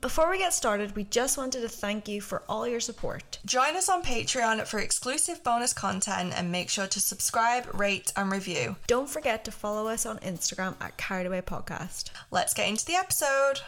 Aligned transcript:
Before 0.00 0.30
we 0.30 0.38
get 0.38 0.52
started, 0.54 0.94
we 0.94 1.02
just 1.02 1.36
wanted 1.36 1.62
to 1.62 1.68
thank 1.68 2.06
you 2.06 2.20
for 2.20 2.44
all 2.48 2.68
your 2.68 2.78
support. 2.78 3.40
Join 3.44 3.74
us 3.74 3.88
on 3.88 4.04
Patreon 4.04 4.64
for 4.64 4.78
exclusive 4.78 5.42
bonus 5.42 5.72
content 5.72 6.32
and 6.36 6.52
make 6.52 6.70
sure 6.70 6.86
to 6.86 7.00
subscribe, 7.00 7.66
rate, 7.74 8.12
and 8.16 8.30
review. 8.30 8.76
Don't 8.86 9.10
forget 9.10 9.44
to 9.44 9.50
follow 9.50 9.88
us 9.88 10.06
on 10.06 10.18
Instagram 10.18 10.76
at 10.80 10.96
Carried 10.98 11.26
Away 11.26 11.40
Podcast. 11.40 12.10
Let's 12.30 12.54
get 12.54 12.68
into 12.68 12.84
the 12.84 12.94
episode. 12.94 13.58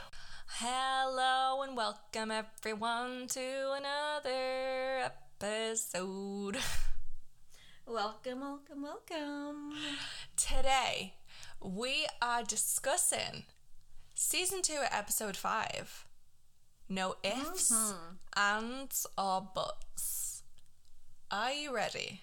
Hello 0.46 1.62
and 1.62 1.76
welcome 1.76 2.30
everyone 2.30 3.26
to 3.30 3.72
another 3.76 5.10
episode. 5.40 6.58
Welcome, 7.86 8.38
welcome, 8.38 8.82
welcome. 8.82 9.72
Today 10.36 11.14
we 11.60 12.06
are 12.22 12.44
discussing 12.44 13.46
season 14.14 14.62
2 14.62 14.74
episode 14.92 15.36
5. 15.36 16.06
No 16.90 17.14
ifs, 17.22 17.70
mm-hmm. 17.72 18.14
ands, 18.36 19.06
or 19.16 19.48
buts. 19.54 20.42
Are 21.30 21.52
you 21.52 21.74
ready? 21.74 22.22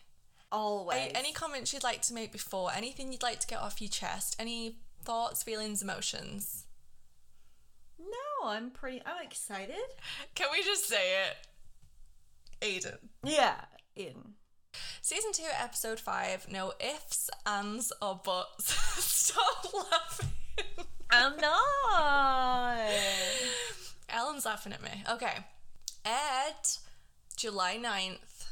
Always. 0.51 0.97
Any, 0.99 1.15
any 1.15 1.33
comments 1.33 1.73
you'd 1.73 1.83
like 1.83 2.01
to 2.03 2.13
make 2.13 2.31
before? 2.31 2.71
Anything 2.75 3.11
you'd 3.11 3.23
like 3.23 3.39
to 3.39 3.47
get 3.47 3.59
off 3.59 3.81
your 3.81 3.89
chest? 3.89 4.35
Any 4.37 4.75
thoughts, 5.03 5.41
feelings, 5.41 5.81
emotions? 5.81 6.67
no, 8.41 8.49
I'm 8.49 8.69
pretty. 8.69 9.01
I'm 9.05 9.25
excited. 9.25 9.75
Can 10.35 10.47
we 10.51 10.63
just 10.63 10.87
say 10.87 11.23
it? 11.25 11.37
Aidan. 12.61 12.97
Yeah, 13.23 13.55
in. 13.95 14.33
Season 15.01 15.31
2, 15.31 15.43
episode 15.59 15.99
5. 15.99 16.47
No 16.51 16.73
ifs, 16.79 17.29
ands, 17.45 17.91
or 18.01 18.19
buts. 18.23 18.73
Stop 19.03 19.73
laughing. 19.73 20.29
I'm 21.09 21.37
not. 21.37 22.89
Ellen's 24.09 24.45
laughing 24.45 24.73
at 24.73 24.81
me. 24.81 25.03
Okay. 25.09 25.45
At 26.05 26.77
July 27.35 27.77
9th, 27.77 28.47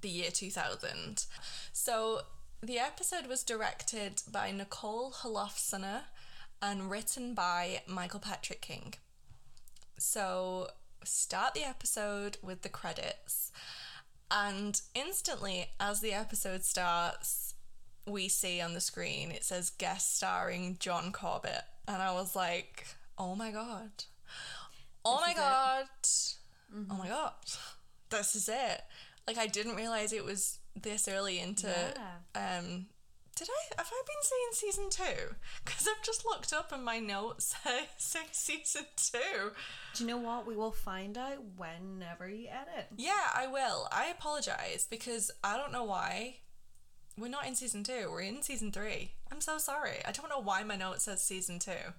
the 0.00 0.08
year 0.08 0.30
2000. 0.30 1.26
So 1.72 2.20
the 2.62 2.78
episode 2.78 3.26
was 3.26 3.42
directed 3.42 4.22
by 4.30 4.50
Nicole 4.50 5.12
Holofcener 5.12 6.02
and 6.62 6.90
written 6.90 7.34
by 7.34 7.82
Michael 7.86 8.20
Patrick 8.20 8.60
King. 8.60 8.94
So 9.98 10.68
start 11.04 11.54
the 11.54 11.64
episode 11.64 12.38
with 12.42 12.62
the 12.62 12.68
credits. 12.68 13.52
And 14.30 14.80
instantly, 14.94 15.70
as 15.78 16.00
the 16.00 16.12
episode 16.12 16.64
starts, 16.64 17.54
we 18.06 18.28
see 18.28 18.60
on 18.60 18.74
the 18.74 18.80
screen 18.80 19.30
it 19.30 19.44
says 19.44 19.70
guest 19.70 20.16
starring 20.16 20.76
John 20.78 21.12
Corbett. 21.12 21.64
And 21.88 22.02
I 22.02 22.12
was 22.12 22.36
like, 22.36 22.86
oh 23.18 23.34
my 23.34 23.50
god. 23.50 24.04
Oh 25.04 25.20
my 25.20 25.30
is 25.30 25.32
it. 25.32 25.36
god. 25.36 25.86
Oh 26.90 26.96
my 26.96 27.08
god. 27.08 27.32
This 28.10 28.34
is 28.36 28.48
it. 28.48 28.82
Like 29.26 29.38
I 29.38 29.46
didn't 29.46 29.76
realize 29.76 30.12
it 30.12 30.24
was 30.24 30.58
this 30.80 31.08
early 31.08 31.38
into 31.38 31.68
yeah. 31.68 32.58
um 32.58 32.86
did 33.40 33.48
I 33.48 33.74
have 33.78 33.90
I 33.90 34.02
been 34.06 34.22
saying 34.22 34.48
season 34.52 34.90
two? 34.90 35.34
Because 35.64 35.88
I've 35.88 36.04
just 36.04 36.26
looked 36.26 36.52
up 36.52 36.72
and 36.72 36.84
my 36.84 36.98
notes 36.98 37.56
say, 37.64 37.86
say 37.96 38.20
season 38.32 38.84
two. 38.96 39.52
Do 39.94 40.04
you 40.04 40.10
know 40.10 40.18
what? 40.18 40.46
We 40.46 40.56
will 40.56 40.72
find 40.72 41.16
out 41.16 41.38
whenever 41.56 42.28
you 42.28 42.48
edit. 42.48 42.88
Yeah, 42.98 43.30
I 43.34 43.46
will. 43.46 43.88
I 43.90 44.08
apologize 44.08 44.86
because 44.90 45.30
I 45.42 45.56
don't 45.56 45.72
know 45.72 45.84
why. 45.84 46.36
We're 47.16 47.28
not 47.28 47.46
in 47.46 47.54
season 47.54 47.82
two. 47.82 48.08
We're 48.10 48.20
in 48.20 48.42
season 48.42 48.72
three. 48.72 49.12
I'm 49.32 49.40
so 49.40 49.56
sorry. 49.56 50.04
I 50.06 50.12
don't 50.12 50.28
know 50.28 50.40
why 50.40 50.62
my 50.62 50.76
note 50.76 51.00
says 51.00 51.22
season 51.22 51.58
two. 51.58 51.94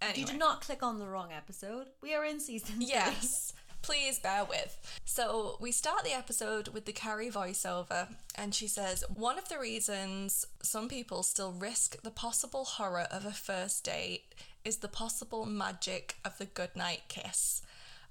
Anyway. 0.00 0.20
You 0.20 0.26
did 0.26 0.38
not 0.38 0.60
click 0.60 0.82
on 0.82 0.98
the 0.98 1.06
wrong 1.06 1.30
episode. 1.32 1.86
We 2.02 2.14
are 2.14 2.24
in 2.24 2.40
season. 2.40 2.76
three. 2.76 2.86
Yes, 2.86 3.52
please 3.82 4.18
bear 4.18 4.44
with. 4.44 5.00
So 5.04 5.56
we 5.60 5.72
start 5.72 6.04
the 6.04 6.16
episode 6.16 6.68
with 6.68 6.84
the 6.84 6.92
Carrie 6.92 7.30
voiceover, 7.30 8.08
and 8.34 8.54
she 8.54 8.68
says, 8.68 9.04
One 9.14 9.38
of 9.38 9.48
the 9.48 9.58
reasons 9.58 10.46
some 10.62 10.88
people 10.88 11.22
still 11.22 11.52
risk 11.52 12.02
the 12.02 12.10
possible 12.10 12.64
horror 12.64 13.06
of 13.10 13.24
a 13.24 13.32
first 13.32 13.84
date 13.84 14.34
is 14.64 14.78
the 14.78 14.88
possible 14.88 15.46
magic 15.46 16.16
of 16.24 16.36
the 16.38 16.44
goodnight 16.44 17.02
kiss 17.08 17.62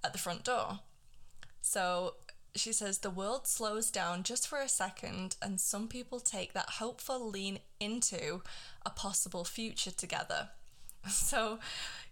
at 0.04 0.14
the 0.14 0.20
front 0.20 0.44
door. 0.44 0.80
So 1.62 2.16
she 2.56 2.72
says 2.72 3.00
the 3.00 3.10
world 3.10 3.48
slows 3.48 3.92
down 3.92 4.24
just 4.24 4.48
for 4.48 4.60
a 4.60 4.70
second, 4.70 5.36
and 5.42 5.60
some 5.60 5.88
people 5.88 6.20
take 6.20 6.54
that 6.54 6.70
hopeful 6.72 7.30
lean 7.30 7.60
into 7.80 8.42
a 8.86 8.90
possible 8.90 9.44
future 9.44 9.92
together. 9.92 10.50
So 11.10 11.60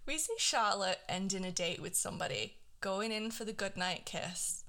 we 0.06 0.18
see 0.18 0.34
Charlotte 0.38 1.00
ending 1.10 1.46
a 1.46 1.52
date 1.52 1.82
with 1.82 1.96
somebody, 1.96 2.58
going 2.82 3.12
in 3.12 3.32
for 3.32 3.46
the 3.46 3.54
goodnight 3.54 4.06
kiss, 4.06 4.64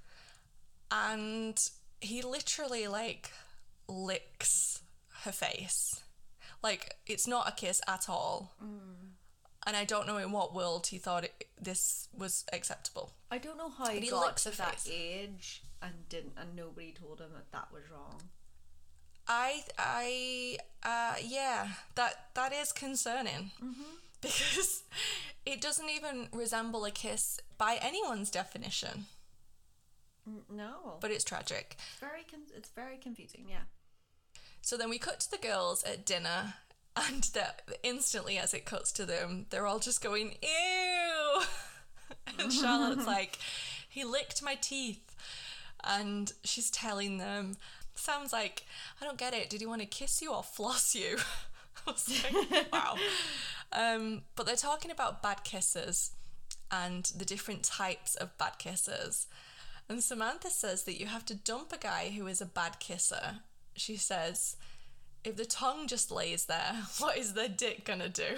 and 0.90 1.58
he 2.00 2.22
literally 2.22 2.86
like 2.86 3.32
licks 3.88 4.82
her 5.24 5.32
face. 5.32 6.02
Like 6.62 6.96
it's 7.06 7.26
not 7.26 7.48
a 7.48 7.52
kiss 7.52 7.80
at 7.86 8.08
all. 8.08 8.54
And 9.66 9.76
I 9.76 9.84
don't 9.84 10.06
know 10.06 10.18
in 10.18 10.30
what 10.30 10.54
world 10.54 10.88
he 10.88 10.98
thought 10.98 11.24
it, 11.24 11.48
this 11.60 12.08
was 12.16 12.44
acceptable. 12.52 13.12
I 13.30 13.38
don't 13.38 13.56
know 13.56 13.70
how 13.70 13.88
he, 13.88 14.00
he 14.00 14.10
got 14.10 14.36
to 14.38 14.56
that 14.58 14.80
face. 14.80 14.92
age 14.92 15.62
and 15.82 16.08
didn't, 16.08 16.34
and 16.36 16.54
nobody 16.54 16.92
told 16.92 17.20
him 17.20 17.30
that 17.34 17.50
that 17.52 17.68
was 17.72 17.82
wrong. 17.90 18.20
I 19.26 19.62
I 19.78 20.58
uh 20.82 21.14
yeah, 21.24 21.68
that 21.94 22.28
that 22.34 22.52
is 22.52 22.72
concerning. 22.72 23.52
Because 24.24 24.82
it 25.46 25.60
doesn't 25.60 25.88
even 25.90 26.28
resemble 26.32 26.84
a 26.84 26.90
kiss 26.90 27.38
by 27.58 27.78
anyone's 27.80 28.30
definition, 28.30 29.06
No, 30.50 30.96
but 31.00 31.10
it's 31.10 31.24
tragic. 31.24 31.76
it's 31.78 32.00
very 32.00 32.22
con- 32.30 32.50
it's 32.56 32.70
very 32.70 32.96
confusing. 32.96 33.46
Yeah. 33.48 33.64
So 34.62 34.76
then 34.76 34.88
we 34.88 34.98
cut 34.98 35.20
to 35.20 35.30
the 35.30 35.36
girls 35.38 35.82
at 35.84 36.06
dinner, 36.06 36.54
and 36.96 37.24
that 37.34 37.62
instantly 37.82 38.38
as 38.38 38.54
it 38.54 38.64
cuts 38.64 38.90
to 38.92 39.04
them, 39.04 39.46
they're 39.50 39.66
all 39.66 39.78
just 39.78 40.02
going 40.02 40.36
ew, 40.42 41.42
and 42.38 42.50
Charlotte's 42.52 43.06
like, 43.18 43.38
he 43.88 44.04
licked 44.04 44.42
my 44.42 44.54
teeth, 44.54 45.14
and 45.86 46.32
she's 46.44 46.70
telling 46.70 47.18
them, 47.18 47.56
sounds 47.94 48.32
like 48.32 48.64
I 49.00 49.04
don't 49.04 49.18
get 49.18 49.34
it. 49.34 49.50
Did 49.50 49.60
he 49.60 49.66
want 49.66 49.82
to 49.82 49.86
kiss 49.86 50.22
you 50.22 50.32
or 50.32 50.42
floss 50.42 50.94
you? 50.94 51.18
I 51.86 51.90
was 51.90 52.24
like, 52.50 52.72
wow. 52.72 52.96
Um, 53.74 54.22
but 54.36 54.46
they're 54.46 54.56
talking 54.56 54.90
about 54.90 55.22
bad 55.22 55.44
kisses 55.44 56.12
and 56.70 57.04
the 57.16 57.24
different 57.24 57.62
types 57.62 58.14
of 58.14 58.36
bad 58.38 58.58
kisses. 58.58 59.26
And 59.88 60.02
Samantha 60.02 60.50
says 60.50 60.84
that 60.84 60.98
you 60.98 61.06
have 61.06 61.24
to 61.26 61.34
dump 61.34 61.72
a 61.72 61.78
guy 61.78 62.14
who 62.16 62.26
is 62.26 62.40
a 62.40 62.46
bad 62.46 62.78
kisser. 62.78 63.40
She 63.76 63.96
says, 63.96 64.56
if 65.24 65.36
the 65.36 65.44
tongue 65.44 65.86
just 65.86 66.10
lays 66.10 66.46
there, 66.46 66.76
what 66.98 67.16
is 67.18 67.34
the 67.34 67.48
dick 67.48 67.84
gonna 67.84 68.08
do? 68.08 68.24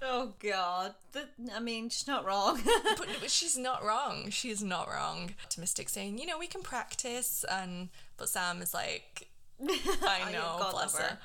Oh 0.00 0.32
God, 0.38 0.94
that, 1.12 1.28
I 1.54 1.60
mean, 1.60 1.90
she's 1.90 2.06
not 2.06 2.24
wrong. 2.24 2.62
but, 2.96 3.06
but 3.20 3.30
she's 3.30 3.58
not 3.58 3.84
wrong. 3.84 4.30
She's 4.30 4.62
not 4.62 4.88
wrong. 4.88 5.34
Optimistic 5.44 5.90
saying, 5.90 6.16
you 6.16 6.24
know, 6.24 6.38
we 6.38 6.46
can 6.46 6.62
practice. 6.62 7.44
And 7.50 7.90
but 8.16 8.30
Sam 8.30 8.62
is 8.62 8.72
like, 8.72 9.28
I 9.60 10.32
know, 10.32 10.56
God 10.58 10.72
bless 10.72 10.96
her. 10.96 11.04
her. 11.04 11.18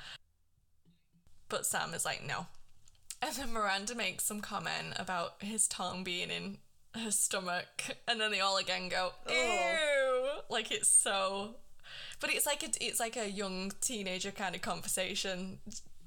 But 1.48 1.64
Sam 1.64 1.94
is 1.94 2.04
like, 2.04 2.26
no. 2.26 2.46
And 3.22 3.34
then 3.34 3.52
Miranda 3.52 3.94
makes 3.94 4.24
some 4.24 4.40
comment 4.40 4.94
about 4.96 5.42
his 5.42 5.66
tongue 5.66 6.04
being 6.04 6.30
in 6.30 6.58
her 6.94 7.10
stomach, 7.10 7.96
and 8.08 8.20
then 8.20 8.30
they 8.30 8.40
all 8.40 8.56
again 8.56 8.88
go, 8.88 9.12
oh. 9.28 9.32
ew, 9.32 10.42
like 10.48 10.70
it's 10.70 10.88
so. 10.88 11.56
But 12.20 12.30
it's 12.32 12.46
like 12.46 12.62
a, 12.62 12.68
it's 12.80 13.00
like 13.00 13.16
a 13.16 13.30
young 13.30 13.72
teenager 13.80 14.30
kind 14.30 14.54
of 14.54 14.62
conversation. 14.62 15.58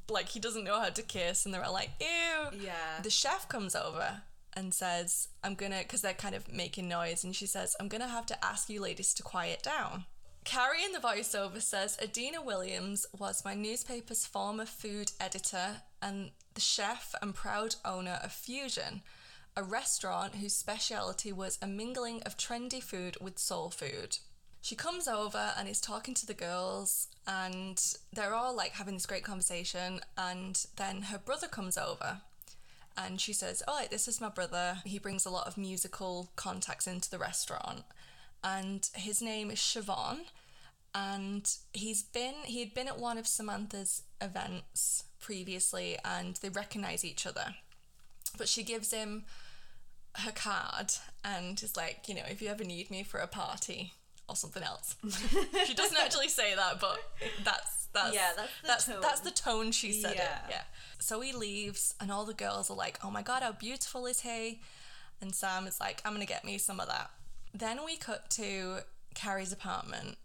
Like 0.10 0.30
he 0.30 0.40
doesn't 0.40 0.64
know 0.64 0.80
how 0.80 0.90
to 0.90 1.02
kiss, 1.02 1.46
and 1.46 1.54
they're 1.54 1.64
all 1.64 1.74
like, 1.74 1.92
ew. 2.00 2.60
Yeah. 2.60 3.02
The 3.04 3.10
chef 3.10 3.48
comes 3.48 3.76
over 3.76 4.22
and 4.56 4.74
says, 4.74 5.30
I'm 5.44 5.56
gonna, 5.56 5.80
because 5.80 6.02
they're 6.02 6.14
kind 6.14 6.36
of 6.36 6.52
making 6.52 6.88
noise, 6.88 7.24
and 7.24 7.36
she 7.36 7.46
says, 7.46 7.76
I'm 7.80 7.88
gonna 7.88 8.08
have 8.08 8.26
to 8.28 8.46
ask 8.46 8.70
you 8.70 8.82
ladies 8.82 9.14
to 9.16 9.24
quiet 9.24 9.62
down. 9.64 10.06
Carrie 10.46 10.84
in 10.84 10.94
the 10.94 11.00
voiceover 11.00 11.62
says, 11.62 11.98
Adina 12.02 12.42
Williams 12.42 13.06
was 13.18 13.46
my 13.46 13.54
newspaper's 13.54 14.26
former 14.26 14.66
food 14.66 15.12
editor 15.20 15.82
and 16.02 16.32
the 16.60 16.64
chef 16.64 17.16
and 17.22 17.34
proud 17.34 17.78
owner 17.86 18.20
of 18.22 18.34
Fusion, 18.34 19.02
a 19.56 19.64
restaurant 19.64 20.36
whose 20.36 20.52
speciality 20.52 21.32
was 21.32 21.58
a 21.62 21.68
mingling 21.68 22.22
of 22.24 22.36
trendy 22.36 22.84
food 22.84 23.16
with 23.22 23.40
soul 23.40 23.70
food. 23.70 24.18
She 24.60 24.76
comes 24.76 25.08
over 25.08 25.54
and 25.58 25.70
is 25.70 25.80
talking 25.80 26.14
to 26.16 26.26
the 26.26 26.34
girls, 26.34 27.08
and 27.26 27.82
they're 28.12 28.34
all 28.34 28.54
like 28.54 28.74
having 28.74 28.96
this 28.96 29.06
great 29.06 29.24
conversation. 29.24 30.02
And 30.18 30.66
then 30.76 31.04
her 31.04 31.18
brother 31.18 31.48
comes 31.48 31.78
over 31.78 32.20
and 32.98 33.22
she 33.22 33.32
says, 33.32 33.64
Oh, 33.66 33.86
this 33.90 34.10
is 34.10 34.20
my 34.20 34.28
brother. 34.28 34.80
He 34.84 35.00
brings 35.00 35.26
a 35.26 35.32
lot 35.32 35.48
of 35.48 35.58
musical 35.58 36.30
contacts 36.36 36.88
into 36.88 37.10
the 37.10 37.20
restaurant. 37.20 37.84
And 38.44 38.90
his 38.96 39.22
name 39.22 39.50
is 39.50 39.60
Chivon. 39.60 40.26
And 40.94 41.50
he's 41.72 42.04
been, 42.04 42.36
he 42.44 42.60
had 42.60 42.74
been 42.74 42.90
at 42.90 43.00
one 43.00 43.18
of 43.18 43.28
Samantha's 43.28 44.04
events 44.22 45.06
previously 45.20 45.98
and 46.04 46.36
they 46.38 46.50
recognize 46.50 47.04
each 47.06 47.26
other. 47.26 47.56
But 48.38 48.48
she 48.48 48.64
gives 48.64 48.92
him 48.94 49.24
her 50.16 50.32
card 50.32 50.94
and 51.24 51.62
is 51.62 51.76
like, 51.78 52.08
you 52.08 52.16
know, 52.16 52.24
if 52.30 52.42
you 52.42 52.50
ever 52.50 52.64
need 52.64 52.90
me 52.92 53.04
for 53.04 53.20
a 53.20 53.28
party 53.28 53.94
or 54.28 54.36
something 54.36 54.64
else. 54.64 54.96
she 55.66 55.74
doesn't 55.74 55.98
actually 56.00 56.30
say 56.30 56.56
that, 56.56 56.80
but 56.80 57.00
that's 57.44 57.88
that's 57.92 58.14
Yeah, 58.14 58.30
that's 58.36 58.52
the 58.62 58.68
that's, 58.68 58.86
tone. 58.86 59.02
that's 59.02 59.20
the 59.22 59.32
tone 59.32 59.72
she 59.72 59.92
said 59.92 60.12
it. 60.12 60.18
Yeah. 60.18 60.40
Yeah. 60.50 60.62
So 61.00 61.22
he 61.22 61.34
leaves, 61.34 61.96
and 62.00 62.12
all 62.12 62.26
the 62.26 62.34
girls 62.36 62.70
are 62.70 62.76
like, 62.78 63.00
"Oh 63.04 63.10
my 63.10 63.24
god, 63.24 63.42
how 63.42 63.54
beautiful 63.54 64.06
is 64.06 64.22
he?" 64.22 64.62
And 65.22 65.34
Sam 65.34 65.66
is 65.66 65.80
like, 65.80 66.02
"I'm 66.06 66.14
gonna 66.14 66.26
get 66.26 66.46
me 66.46 66.60
some 66.60 66.80
of 66.80 66.88
that." 66.88 67.10
Then 67.54 67.84
we 67.84 67.98
cut 67.98 68.30
to 68.32 68.80
Carrie's 69.16 69.52
apartment, 69.52 70.18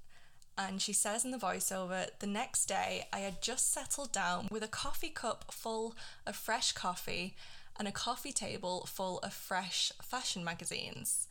and 0.56 0.80
she 0.80 0.92
says 0.92 1.24
in 1.24 1.30
the 1.30 1.38
voiceover, 1.38 2.08
"The 2.18 2.26
next 2.26 2.66
day, 2.66 3.08
I 3.12 3.20
had 3.20 3.42
just 3.42 3.72
settled 3.72 4.12
down 4.12 4.48
with 4.50 4.62
a 4.62 4.68
coffee 4.68 5.10
cup 5.10 5.52
full 5.52 5.96
of 6.26 6.36
fresh 6.36 6.72
coffee." 6.72 7.36
And 7.76 7.88
a 7.88 7.92
coffee 7.92 8.32
table 8.32 8.86
full 8.86 9.18
of 9.18 9.32
fresh 9.34 9.90
fashion 10.00 10.44
magazines. 10.44 11.26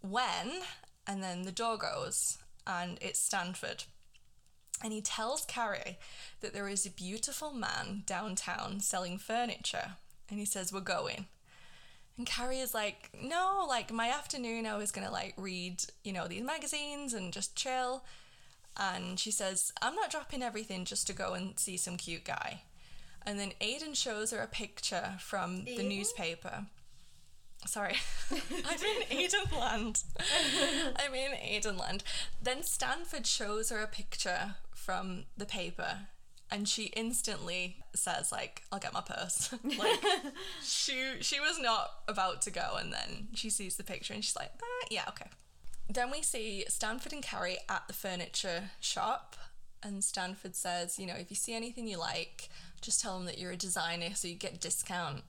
When, 0.00 0.62
and 1.06 1.22
then 1.22 1.42
the 1.42 1.52
door 1.52 1.76
goes, 1.76 2.38
and 2.66 2.98
it's 3.00 3.18
Stanford. 3.18 3.84
And 4.82 4.92
he 4.92 5.00
tells 5.00 5.44
Carrie 5.44 5.98
that 6.40 6.52
there 6.52 6.68
is 6.68 6.86
a 6.86 6.90
beautiful 6.90 7.52
man 7.52 8.04
downtown 8.06 8.80
selling 8.80 9.18
furniture. 9.18 9.94
And 10.30 10.38
he 10.38 10.44
says, 10.44 10.72
We're 10.72 10.80
going. 10.80 11.26
And 12.16 12.26
Carrie 12.26 12.60
is 12.60 12.74
like, 12.74 13.10
No, 13.20 13.64
like 13.68 13.92
my 13.92 14.08
afternoon, 14.08 14.66
I 14.66 14.76
was 14.76 14.92
gonna 14.92 15.10
like 15.10 15.34
read, 15.36 15.82
you 16.04 16.12
know, 16.12 16.28
these 16.28 16.44
magazines 16.44 17.14
and 17.14 17.32
just 17.32 17.56
chill. 17.56 18.04
And 18.78 19.18
she 19.18 19.30
says, 19.30 19.72
I'm 19.82 19.96
not 19.96 20.10
dropping 20.10 20.42
everything 20.42 20.84
just 20.84 21.06
to 21.08 21.12
go 21.12 21.34
and 21.34 21.58
see 21.58 21.76
some 21.76 21.96
cute 21.96 22.24
guy. 22.24 22.62
And 23.26 23.38
then 23.38 23.52
Aidan 23.60 23.94
shows 23.94 24.30
her 24.30 24.40
a 24.40 24.46
picture 24.46 25.14
from 25.18 25.64
the 25.64 25.82
newspaper. 25.82 26.66
Sorry, 27.66 27.96
I'm 28.30 28.38
in 28.38 29.18
Aidanland. 29.18 30.04
I'm 30.96 31.12
in 31.12 31.32
Aidanland. 31.32 32.02
Then 32.40 32.62
Stanford 32.62 33.26
shows 33.26 33.70
her 33.70 33.80
a 33.80 33.88
picture 33.88 34.54
from 34.74 35.24
the 35.36 35.44
paper, 35.44 36.06
and 36.50 36.68
she 36.68 36.84
instantly 36.84 37.82
says, 37.96 38.30
"Like, 38.30 38.62
I'll 38.70 38.78
get 38.78 38.92
my 38.94 39.00
purse." 39.00 39.52
like, 39.64 40.04
she 40.62 41.14
she 41.20 41.40
was 41.40 41.58
not 41.58 41.90
about 42.06 42.42
to 42.42 42.52
go, 42.52 42.76
and 42.78 42.92
then 42.92 43.28
she 43.34 43.50
sees 43.50 43.76
the 43.76 43.84
picture, 43.84 44.14
and 44.14 44.24
she's 44.24 44.36
like, 44.36 44.52
ah, 44.62 44.86
"Yeah, 44.88 45.04
okay." 45.08 45.26
Then 45.88 46.10
we 46.10 46.22
see 46.22 46.64
Stanford 46.68 47.12
and 47.12 47.22
Carrie 47.22 47.58
at 47.68 47.86
the 47.86 47.94
furniture 47.94 48.70
shop, 48.80 49.36
and 49.82 50.04
Stanford 50.04 50.54
says, 50.54 50.98
"You 50.98 51.06
know, 51.06 51.14
if 51.14 51.30
you 51.30 51.36
see 51.36 51.54
anything 51.54 51.88
you 51.88 51.96
like, 51.96 52.50
just 52.80 53.00
tell 53.00 53.16
them 53.16 53.26
that 53.26 53.38
you're 53.38 53.52
a 53.52 53.56
designer, 53.56 54.14
so 54.14 54.28
you 54.28 54.34
get 54.34 54.54
a 54.54 54.58
discount." 54.58 55.24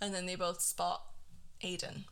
And 0.00 0.12
then 0.12 0.26
they 0.26 0.34
both 0.34 0.60
spot 0.60 1.06
Aidan. 1.60 2.06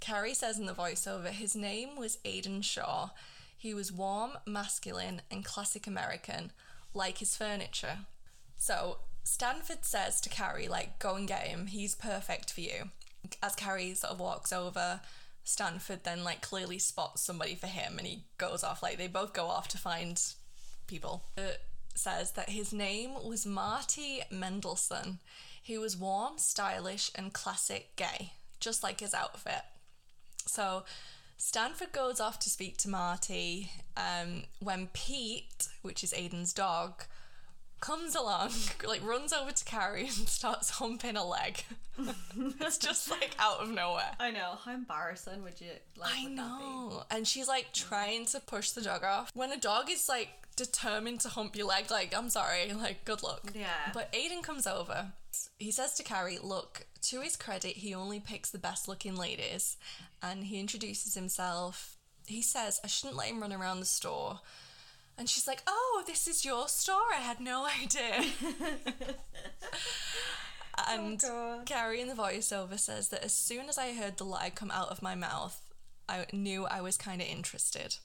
Carrie 0.00 0.34
says 0.34 0.58
in 0.58 0.66
the 0.66 0.74
voiceover 0.74 1.30
his 1.30 1.54
name 1.54 1.96
was 1.96 2.18
Aidan 2.24 2.62
Shaw. 2.62 3.10
He 3.56 3.74
was 3.74 3.90
warm, 3.90 4.38
masculine, 4.46 5.22
and 5.30 5.44
classic 5.44 5.86
American, 5.86 6.52
like 6.94 7.18
his 7.18 7.36
furniture. 7.36 8.06
So 8.56 9.00
Stanford 9.24 9.84
says 9.84 10.20
to 10.20 10.28
Carrie, 10.28 10.68
like, 10.68 10.98
go 10.98 11.14
and 11.14 11.28
get 11.28 11.46
him. 11.46 11.66
He's 11.66 11.94
perfect 11.94 12.52
for 12.52 12.60
you. 12.60 12.90
As 13.42 13.54
Carrie 13.54 13.94
sort 13.94 14.12
of 14.12 14.20
walks 14.20 14.52
over, 14.52 15.00
Stanford 15.48 16.04
then 16.04 16.24
like 16.24 16.42
clearly 16.42 16.78
spots 16.78 17.22
somebody 17.22 17.54
for 17.54 17.68
him 17.68 17.96
and 17.96 18.06
he 18.06 18.24
goes 18.36 18.62
off. 18.62 18.82
Like 18.82 18.98
they 18.98 19.06
both 19.06 19.32
go 19.32 19.46
off 19.46 19.66
to 19.68 19.78
find 19.78 20.22
people. 20.86 21.24
It 21.38 21.62
says 21.94 22.32
that 22.32 22.50
his 22.50 22.70
name 22.70 23.14
was 23.26 23.46
Marty 23.46 24.20
Mendelson. 24.30 25.16
He 25.62 25.78
was 25.78 25.96
warm, 25.96 26.36
stylish, 26.36 27.10
and 27.14 27.32
classic 27.32 27.96
gay, 27.96 28.32
just 28.60 28.82
like 28.82 29.00
his 29.00 29.14
outfit. 29.14 29.62
So 30.44 30.84
Stanford 31.38 31.92
goes 31.92 32.20
off 32.20 32.38
to 32.40 32.50
speak 32.50 32.76
to 32.78 32.90
Marty 32.90 33.70
um, 33.96 34.44
when 34.60 34.88
Pete, 34.92 35.68
which 35.80 36.04
is 36.04 36.12
Aidan's 36.12 36.52
dog, 36.52 37.04
comes 37.80 38.14
along, 38.14 38.50
like 38.86 39.04
runs 39.06 39.32
over 39.32 39.52
to 39.52 39.64
Carrie 39.64 40.02
and 40.02 40.10
starts 40.28 40.70
humping 40.70 41.16
a 41.16 41.24
leg. 41.24 41.64
it's 42.60 42.78
just 42.78 43.10
like 43.10 43.34
out 43.38 43.60
of 43.60 43.70
nowhere. 43.70 44.12
I 44.20 44.30
know. 44.30 44.54
How 44.64 44.74
embarrassing 44.74 45.42
would 45.42 45.60
you 45.60 45.68
like? 45.96 46.10
I 46.14 46.24
would 46.24 46.38
that 46.38 46.58
be? 46.58 46.64
know. 46.64 47.02
And 47.10 47.26
she's 47.26 47.48
like 47.48 47.72
trying 47.72 48.26
to 48.26 48.40
push 48.40 48.70
the 48.70 48.82
dog 48.82 49.04
off. 49.04 49.30
When 49.34 49.52
a 49.52 49.58
dog 49.58 49.90
is 49.90 50.08
like 50.08 50.28
determined 50.56 51.20
to 51.20 51.28
hump 51.28 51.56
your 51.56 51.66
leg, 51.66 51.90
like, 51.90 52.14
I'm 52.16 52.30
sorry, 52.30 52.72
like, 52.72 53.04
good 53.04 53.22
luck. 53.22 53.52
Yeah. 53.54 53.90
But 53.94 54.12
Aidan 54.12 54.42
comes 54.42 54.66
over. 54.66 55.12
He 55.58 55.70
says 55.70 55.94
to 55.94 56.02
Carrie, 56.02 56.38
Look, 56.42 56.86
to 57.02 57.20
his 57.20 57.36
credit, 57.36 57.76
he 57.76 57.94
only 57.94 58.20
picks 58.20 58.50
the 58.50 58.58
best 58.58 58.88
looking 58.88 59.16
ladies. 59.16 59.76
And 60.22 60.44
he 60.44 60.58
introduces 60.58 61.14
himself. 61.14 61.96
He 62.26 62.42
says, 62.42 62.80
I 62.82 62.88
shouldn't 62.88 63.16
let 63.16 63.28
him 63.28 63.40
run 63.40 63.52
around 63.52 63.80
the 63.80 63.86
store. 63.86 64.40
And 65.18 65.28
she's 65.28 65.46
like, 65.48 65.62
Oh, 65.66 66.02
this 66.06 66.28
is 66.28 66.44
your 66.44 66.68
store? 66.68 67.12
I 67.14 67.20
had 67.20 67.40
no 67.40 67.66
idea. 67.82 68.24
Oh, 70.80 70.94
and 70.94 71.20
God. 71.20 71.66
Carrie 71.66 72.00
in 72.00 72.06
the 72.06 72.14
voiceover 72.14 72.78
says 72.78 73.08
that 73.08 73.24
as 73.24 73.34
soon 73.34 73.68
as 73.68 73.78
I 73.78 73.94
heard 73.94 74.16
the 74.16 74.24
lie 74.24 74.50
come 74.50 74.70
out 74.70 74.90
of 74.90 75.02
my 75.02 75.16
mouth, 75.16 75.60
I 76.08 76.26
knew 76.32 76.66
I 76.66 76.80
was 76.80 76.96
kind 76.96 77.20
of 77.20 77.26
interested. 77.26 77.96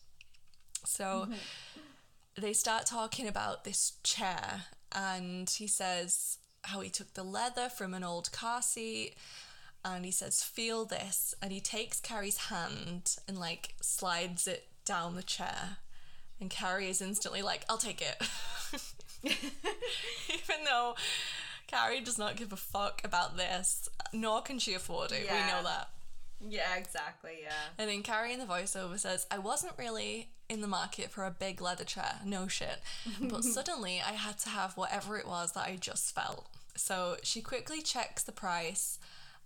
So 0.86 1.28
mm-hmm. 1.30 2.42
they 2.42 2.54
start 2.54 2.88
talking 2.88 3.28
about 3.28 3.64
this 3.64 3.94
chair, 4.04 4.64
and 4.92 5.48
he 5.50 5.68
says 5.68 6.40
how 6.64 6.80
he 6.80 6.90
took 6.90 7.14
the 7.14 7.24
leather 7.24 7.70
from 7.70 7.94
an 7.94 8.04
old 8.04 8.32
car 8.32 8.62
seat. 8.62 9.16
And 9.86 10.06
he 10.06 10.12
says, 10.12 10.42
Feel 10.42 10.86
this. 10.86 11.36
And 11.42 11.52
he 11.52 11.60
takes 11.60 12.00
Carrie's 12.00 12.38
hand 12.38 13.18
and 13.28 13.38
like 13.38 13.76
slides 13.82 14.48
it 14.48 14.68
down 14.86 15.16
the 15.16 15.24
chair. 15.24 15.78
And 16.44 16.50
Carrie 16.50 16.90
is 16.90 17.02
instantly 17.02 17.42
like, 17.42 17.64
I'll 17.70 17.78
take 17.78 18.02
it. 18.02 18.22
Even 19.24 20.66
though 20.66 20.94
Carrie 21.68 22.02
does 22.02 22.18
not 22.18 22.36
give 22.36 22.52
a 22.52 22.58
fuck 22.58 23.00
about 23.06 23.38
this, 23.38 23.88
nor 24.12 24.42
can 24.42 24.60
she 24.60 24.74
afford 24.74 25.14
it. 25.14 25.22
We 25.22 25.38
know 25.38 25.64
that. 25.64 25.88
Yeah, 26.46 26.76
exactly. 26.76 27.38
Yeah. 27.42 27.54
And 27.78 27.90
then 27.90 28.04
Carrie 28.04 28.34
in 28.34 28.40
the 28.40 28.46
voiceover 28.46 29.00
says, 29.00 29.26
I 29.32 29.38
wasn't 29.38 29.72
really 29.78 30.32
in 30.50 30.60
the 30.60 30.68
market 30.68 31.12
for 31.12 31.24
a 31.24 31.32
big 31.32 31.62
leather 31.62 31.86
chair, 31.86 32.20
no 32.26 32.50
shit. 32.50 32.82
But 33.22 33.44
suddenly 33.46 34.02
I 34.06 34.12
had 34.12 34.38
to 34.40 34.50
have 34.50 34.76
whatever 34.76 35.18
it 35.18 35.26
was 35.26 35.54
that 35.54 35.66
I 35.66 35.78
just 35.78 36.14
felt. 36.14 36.50
So 36.76 37.16
she 37.24 37.40
quickly 37.40 37.82
checks 37.82 38.22
the 38.22 38.34
price 38.34 39.00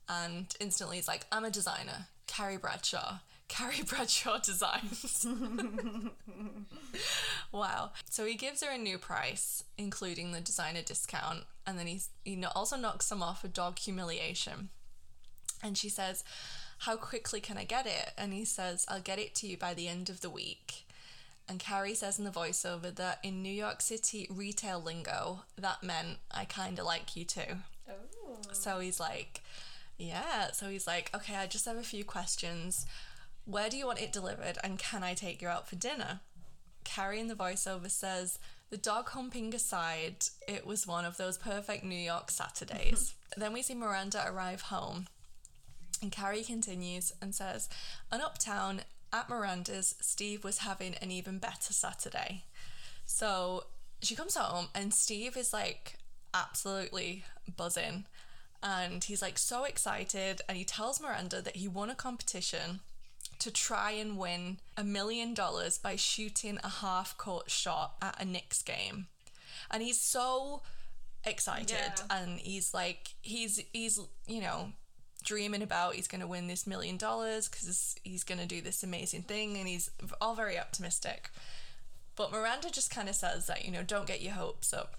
and 0.10 0.48
instantly 0.60 0.98
is 0.98 1.08
like, 1.08 1.28
I'm 1.32 1.46
a 1.46 1.52
designer. 1.52 2.08
Carrie 2.26 2.58
Bradshaw. 2.58 3.20
Carrie 3.48 3.84
Bradshaw 3.88 4.40
Designs. 4.40 5.26
wow. 7.52 7.92
So 8.10 8.26
he 8.26 8.36
gives 8.36 8.64
her 8.64 8.72
a 8.72 8.78
new 8.78 8.98
price, 8.98 9.64
including 9.78 10.32
the 10.32 10.42
designer 10.42 10.82
discount, 10.82 11.46
and 11.66 11.78
then 11.80 11.88
he's, 11.88 12.10
he 12.24 12.44
also 12.44 12.76
knocks 12.76 13.06
some 13.06 13.24
off 13.24 13.44
a 13.44 13.48
dog 13.48 13.80
humiliation. 13.80 14.70
And 15.64 15.78
she 15.78 15.90
says, 15.90 16.24
How 16.80 16.96
quickly 16.96 17.40
can 17.40 17.58
I 17.58 17.64
get 17.64 17.86
it? 17.86 18.12
And 18.18 18.34
he 18.34 18.46
says, 18.46 18.86
I'll 18.88 19.02
get 19.02 19.20
it 19.20 19.34
to 19.36 19.48
you 19.48 19.58
by 19.58 19.74
the 19.74 19.88
end 19.88 20.10
of 20.10 20.22
the 20.22 20.30
week. 20.30 20.86
And 21.50 21.60
Carrie 21.60 21.96
says 21.96 22.20
in 22.20 22.26
the 22.26 22.32
voiceover 22.32 22.94
that 22.96 23.20
in 23.24 23.42
New 23.42 23.54
York 23.54 23.82
City 23.82 24.28
retail 24.30 24.82
lingo, 24.82 25.44
that 25.58 25.82
meant 25.82 26.18
I 26.30 26.44
kind 26.46 26.78
of 26.78 26.86
like 26.86 27.16
you 27.16 27.24
too. 27.24 27.62
Oh. 27.90 27.94
So 28.52 28.80
he's 28.80 29.00
like, 29.00 29.42
Yeah. 29.98 30.52
So 30.52 30.68
he's 30.70 30.86
like, 30.86 31.10
Okay, 31.16 31.36
I 31.36 31.48
just 31.48 31.66
have 31.66 31.78
a 31.78 31.84
few 31.84 32.04
questions. 32.04 32.86
Where 33.48 33.70
do 33.70 33.78
you 33.78 33.88
want 33.88 34.02
it 34.02 34.12
delivered? 34.12 34.58
And 34.62 34.78
can 34.78 35.04
I 35.04 35.14
take 35.14 35.42
you 35.42 35.48
out 35.48 35.70
for 35.70 35.78
dinner? 35.78 36.20
Carrie 36.84 37.20
in 37.20 37.28
the 37.28 37.36
voiceover 37.36 37.90
says, 37.90 38.40
the 38.70 38.78
dog 38.78 39.10
humping 39.10 39.56
aside, 39.56 40.26
it 40.48 40.68
was 40.68 40.86
one 40.86 41.06
of 41.06 41.16
those 41.16 41.38
perfect 41.38 41.86
New 41.86 41.96
York 41.96 42.30
Saturdays. 42.30 43.16
then 43.38 43.54
we 43.54 43.62
see 43.62 43.74
Miranda 43.74 44.26
arrive 44.28 44.64
home, 44.64 45.08
and 46.02 46.12
Carrie 46.12 46.44
continues 46.44 47.14
and 47.22 47.34
says, 47.34 47.70
On 48.12 48.20
Uptown, 48.20 48.82
at 49.14 49.30
Miranda's, 49.30 49.96
Steve 50.02 50.44
was 50.44 50.60
having 50.60 50.96
an 50.96 51.12
even 51.12 51.40
better 51.40 51.72
Saturday. 51.72 52.44
So 53.06 53.64
she 54.02 54.16
comes 54.16 54.36
home, 54.36 54.68
and 54.76 54.94
Steve 54.94 55.38
is 55.38 55.54
like 55.54 55.98
absolutely 56.34 57.24
buzzing. 57.56 58.06
And 58.62 59.02
he's 59.02 59.22
like 59.22 59.38
so 59.38 59.64
excited, 59.64 60.42
and 60.50 60.58
he 60.58 60.66
tells 60.66 61.00
Miranda 61.00 61.42
that 61.42 61.56
he 61.56 61.70
won 61.70 61.90
a 61.90 61.96
competition 61.96 62.82
to 63.40 63.52
try 63.52 63.92
and 63.92 64.18
win 64.18 64.58
a 64.76 64.84
million 64.84 65.34
dollars 65.34 65.78
by 65.78 65.96
shooting 65.96 66.58
a 66.64 66.70
half 66.70 67.18
court 67.18 67.50
shot 67.52 67.96
at 68.02 68.22
a 68.22 68.26
Knicks 68.26 68.62
game. 68.62 69.08
And 69.70 69.84
he's 69.84 70.00
so 70.00 70.62
excited 71.26 71.72
Yeah. 71.72 71.96
and 72.10 72.40
he's 72.40 72.74
like 72.74 73.16
he's 73.22 73.62
he's 73.74 74.00
you 74.28 74.40
know 74.40 74.72
dreaming 75.24 75.62
about 75.62 75.96
he's 75.96 76.08
going 76.08 76.22
to 76.22 76.28
win 76.28 76.48
this 76.48 76.66
million 76.66 76.96
dollars 76.96 77.50
cuz 77.50 77.96
he's 78.04 78.24
going 78.24 78.40
to 78.40 78.46
do 78.46 78.62
this 78.62 78.82
amazing 78.82 79.24
thing 79.24 79.58
and 79.58 79.68
he's 79.68 79.90
all 80.22 80.36
very 80.36 80.58
optimistic. 80.58 81.32
But 82.16 82.32
Miranda 82.32 82.70
just 82.72 82.90
kind 82.90 83.10
of 83.10 83.16
says 83.16 83.46
that, 83.48 83.66
you 83.66 83.72
know, 83.72 83.84
don't 83.84 84.08
get 84.08 84.22
your 84.22 84.34
hopes 84.34 84.74
up. 84.74 84.96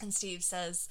And 0.00 0.12
Steve 0.12 0.42
says, 0.44 0.88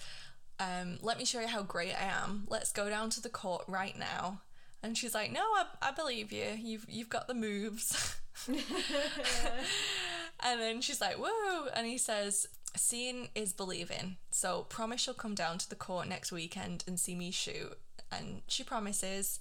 um, 0.60 0.98
let 1.02 1.18
me 1.18 1.26
show 1.26 1.42
you 1.42 1.48
how 1.48 1.62
great 1.62 1.94
I 1.94 2.06
am. 2.06 2.46
Let's 2.48 2.72
go 2.72 2.90
down 2.90 3.10
to 3.12 3.22
the 3.22 3.30
court 3.30 3.64
right 3.68 3.98
now 3.98 4.42
And 4.84 4.98
she's 4.98 5.14
like, 5.14 5.32
No, 5.32 5.42
I, 5.42 5.66
I 5.82 5.92
believe 5.92 6.32
you. 6.32 6.46
You've 6.58 6.86
you've 6.90 7.10
got 7.10 7.28
the 7.28 7.34
moves. 7.34 8.16
and 8.48 8.60
then 10.60 10.82
she's 10.82 11.02
like, 11.02 11.18
Whoa. 11.18 11.68
And 11.76 11.88
he 11.88 11.98
says, 11.98 12.48
Seeing 12.76 13.30
is 13.36 13.54
believing. 13.54 14.18
So 14.32 14.66
promise 14.70 15.06
you'll 15.06 15.16
come 15.16 15.36
down 15.36 15.58
to 15.60 15.70
the 15.70 15.76
court 15.76 16.08
next 16.08 16.32
weekend 16.32 16.84
and 16.88 17.00
see 17.00 17.16
me 17.16 17.32
shoot. 17.32 17.78
And 18.12 18.42
she 18.48 18.64
promises. 18.64 19.40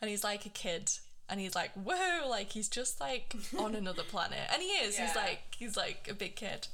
And 0.00 0.10
he's 0.10 0.24
like 0.24 0.46
a 0.46 0.50
kid. 0.50 0.90
And 1.28 1.40
he's 1.40 1.54
like, 1.54 1.70
whoa, 1.74 2.28
like 2.28 2.52
he's 2.52 2.68
just 2.68 3.00
like 3.00 3.34
on 3.58 3.74
another 3.74 4.02
planet. 4.02 4.40
And 4.52 4.62
he 4.62 4.68
is. 4.68 4.98
He's 4.98 5.14
like 5.16 5.54
he's 5.56 5.76
like 5.76 6.08
a 6.10 6.14
big 6.14 6.36
kid. 6.36 6.68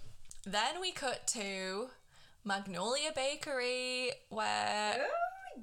Then 0.44 0.80
we 0.80 0.92
cut 0.92 1.26
to 1.28 1.88
Magnolia 2.44 3.10
Bakery 3.14 4.10
where 4.30 4.96
Oh, 4.98 5.06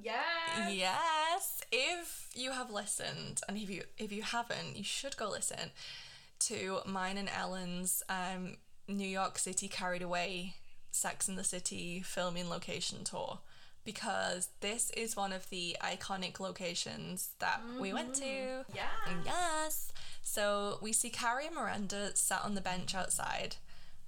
yeah. 0.01 0.69
Yes, 0.69 1.61
if 1.71 2.24
you 2.35 2.51
have 2.51 2.69
listened, 2.69 3.41
and 3.47 3.57
if 3.57 3.69
you 3.69 3.83
if 3.97 4.11
you 4.11 4.21
haven't, 4.21 4.75
you 4.75 4.83
should 4.83 5.17
go 5.17 5.29
listen 5.29 5.71
to 6.39 6.79
mine 6.85 7.17
and 7.17 7.29
Ellen's 7.29 8.03
um, 8.09 8.57
New 8.87 9.07
York 9.07 9.37
City 9.39 9.67
Carried 9.67 10.01
Away 10.01 10.55
Sex 10.91 11.27
in 11.27 11.35
the 11.35 11.43
City 11.43 12.01
filming 12.05 12.49
location 12.49 13.03
tour 13.03 13.39
because 13.85 14.49
this 14.61 14.89
is 14.91 15.15
one 15.15 15.31
of 15.31 15.49
the 15.49 15.77
iconic 15.81 16.39
locations 16.39 17.29
that 17.39 17.61
we 17.79 17.93
went 17.93 18.15
to. 18.15 18.65
Yeah. 18.73 18.87
Yes. 19.23 19.91
So 20.23 20.79
we 20.81 20.91
see 20.91 21.09
Carrie 21.09 21.45
and 21.45 21.55
Miranda 21.55 22.15
sat 22.15 22.43
on 22.43 22.55
the 22.55 22.61
bench 22.61 22.95
outside, 22.95 23.57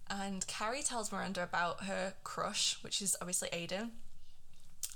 and 0.10 0.46
Carrie 0.48 0.82
tells 0.82 1.12
Miranda 1.12 1.44
about 1.44 1.84
her 1.84 2.14
crush, 2.24 2.78
which 2.82 3.02
is 3.02 3.16
obviously 3.22 3.50
Aidan. 3.54 3.92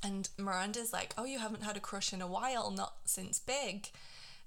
And 0.03 0.29
Miranda's 0.38 0.93
like, 0.93 1.13
Oh, 1.17 1.25
you 1.25 1.39
haven't 1.39 1.63
had 1.63 1.77
a 1.77 1.81
crush 1.81 2.13
in 2.13 2.22
a 2.22 2.27
while, 2.27 2.72
not 2.72 2.93
since 3.05 3.39
Big. 3.39 3.89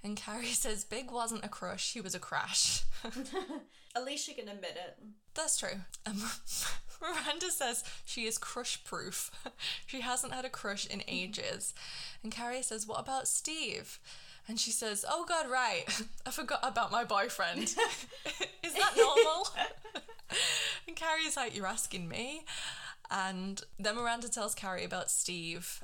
And 0.03 0.17
Carrie 0.17 0.47
says, 0.53 0.85
Big 0.85 1.11
wasn't 1.11 1.45
a 1.45 1.49
crush, 1.49 1.93
he 1.93 2.01
was 2.01 2.15
a 2.15 2.19
crash. 2.21 2.83
At 3.97 4.05
least 4.05 4.27
you 4.29 4.35
can 4.35 4.49
admit 4.49 4.77
it. 4.77 4.99
That's 5.35 5.59
true. 5.59 5.81
And 6.05 6.19
Miranda 7.01 7.51
says 7.51 7.85
she 8.05 8.27
is 8.27 8.39
crush 8.39 8.83
proof. 8.85 9.31
she 9.87 10.01
hasn't 10.01 10.33
had 10.33 10.45
a 10.45 10.51
crush 10.51 10.87
in 10.87 11.03
ages. 11.07 11.75
And 12.23 12.33
Carrie 12.33 12.63
says, 12.63 12.87
What 12.87 13.01
about 13.01 13.29
Steve? 13.29 13.99
And 14.49 14.61
she 14.61 14.71
says, 14.73 15.05
Oh 15.09 15.25
God, 15.29 15.49
right. 15.51 15.85
I 16.27 16.31
forgot 16.31 16.61
about 16.63 16.93
my 16.93 17.05
boyfriend. 17.05 17.63
is 17.63 17.75
that 18.75 18.93
normal? 18.97 19.49
and 20.87 20.97
Carrie's 20.97 21.37
like, 21.37 21.57
You're 21.57 21.67
asking 21.67 22.09
me? 22.09 22.45
And 23.11 23.63
then 23.79 23.97
Miranda 23.97 24.29
tells 24.29 24.55
Carrie 24.55 24.85
about 24.85 25.11
Steve. 25.11 25.81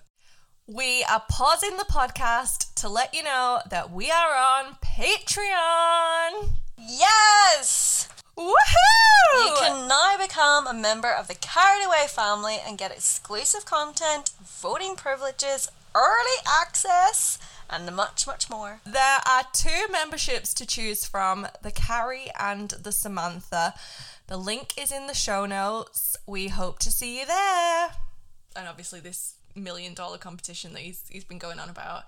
We 0.66 1.04
are 1.10 1.22
pausing 1.28 1.76
the 1.76 1.84
podcast 1.84 2.74
to 2.74 2.88
let 2.88 3.14
you 3.14 3.22
know 3.22 3.60
that 3.68 3.90
we 3.90 4.10
are 4.10 4.36
on 4.36 4.76
Patreon. 4.84 6.50
Yes! 6.78 8.08
Woohoo! 8.36 8.54
You 9.34 9.54
can 9.58 9.88
now 9.88 10.16
become 10.18 10.66
a 10.66 10.72
member 10.72 11.10
of 11.10 11.28
the 11.28 11.34
Carried 11.34 11.84
Away 11.84 12.06
family 12.08 12.58
and 12.64 12.78
get 12.78 12.92
exclusive 12.92 13.64
content, 13.64 14.30
voting 14.42 14.96
privileges, 14.96 15.68
early 15.94 16.38
access, 16.60 17.38
and 17.68 17.94
much, 17.94 18.26
much 18.26 18.48
more. 18.48 18.80
There 18.84 19.18
are 19.26 19.44
two 19.52 19.86
memberships 19.90 20.54
to 20.54 20.66
choose 20.66 21.04
from 21.04 21.48
the 21.62 21.70
Carrie 21.70 22.30
and 22.38 22.70
the 22.70 22.92
Samantha. 22.92 23.74
The 24.30 24.36
link 24.36 24.74
is 24.78 24.92
in 24.92 25.08
the 25.08 25.14
show 25.14 25.44
notes. 25.44 26.16
We 26.24 26.46
hope 26.46 26.78
to 26.80 26.92
see 26.92 27.18
you 27.18 27.26
there. 27.26 27.88
And 28.54 28.68
obviously, 28.68 29.00
this 29.00 29.34
million 29.56 29.92
dollar 29.92 30.18
competition 30.18 30.72
that 30.74 30.82
he's, 30.82 31.02
he's 31.10 31.24
been 31.24 31.38
going 31.38 31.58
on 31.58 31.68
about. 31.68 32.04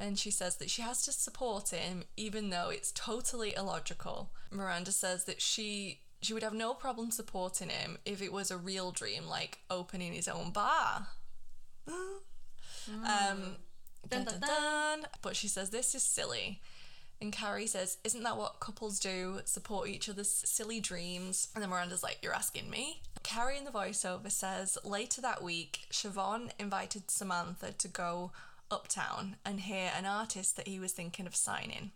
And 0.00 0.18
she 0.18 0.32
says 0.32 0.56
that 0.56 0.68
she 0.68 0.82
has 0.82 1.04
to 1.04 1.12
support 1.12 1.68
him, 1.68 2.02
even 2.16 2.50
though 2.50 2.70
it's 2.70 2.90
totally 2.90 3.54
illogical. 3.56 4.32
Miranda 4.50 4.90
says 4.90 5.26
that 5.26 5.40
she 5.40 6.00
she 6.20 6.34
would 6.34 6.42
have 6.42 6.54
no 6.54 6.74
problem 6.74 7.12
supporting 7.12 7.68
him 7.68 7.98
if 8.04 8.20
it 8.20 8.32
was 8.32 8.50
a 8.50 8.56
real 8.56 8.90
dream, 8.90 9.28
like 9.28 9.60
opening 9.70 10.12
his 10.12 10.26
own 10.26 10.50
bar. 10.50 11.06
Um, 12.88 13.56
dun, 14.08 14.24
dun, 14.24 14.40
dun. 14.40 15.06
But 15.22 15.36
she 15.36 15.46
says 15.46 15.70
this 15.70 15.94
is 15.94 16.02
silly. 16.02 16.60
And 17.20 17.32
Carrie 17.32 17.66
says, 17.66 17.98
Isn't 18.02 18.22
that 18.22 18.36
what 18.36 18.60
couples 18.60 18.98
do? 18.98 19.40
Support 19.44 19.88
each 19.88 20.08
other's 20.08 20.30
silly 20.30 20.80
dreams. 20.80 21.48
And 21.54 21.62
then 21.62 21.70
Miranda's 21.70 22.02
like, 22.02 22.18
You're 22.22 22.34
asking 22.34 22.70
me? 22.70 23.02
Carrie 23.22 23.58
in 23.58 23.64
the 23.64 23.70
voiceover 23.70 24.30
says, 24.30 24.78
Later 24.84 25.20
that 25.20 25.42
week, 25.42 25.80
Chivon 25.92 26.50
invited 26.58 27.10
Samantha 27.10 27.72
to 27.72 27.88
go 27.88 28.32
uptown 28.70 29.36
and 29.44 29.60
hear 29.60 29.90
an 29.96 30.06
artist 30.06 30.56
that 30.56 30.68
he 30.68 30.78
was 30.78 30.92
thinking 30.92 31.26
of 31.26 31.36
signing. 31.36 31.90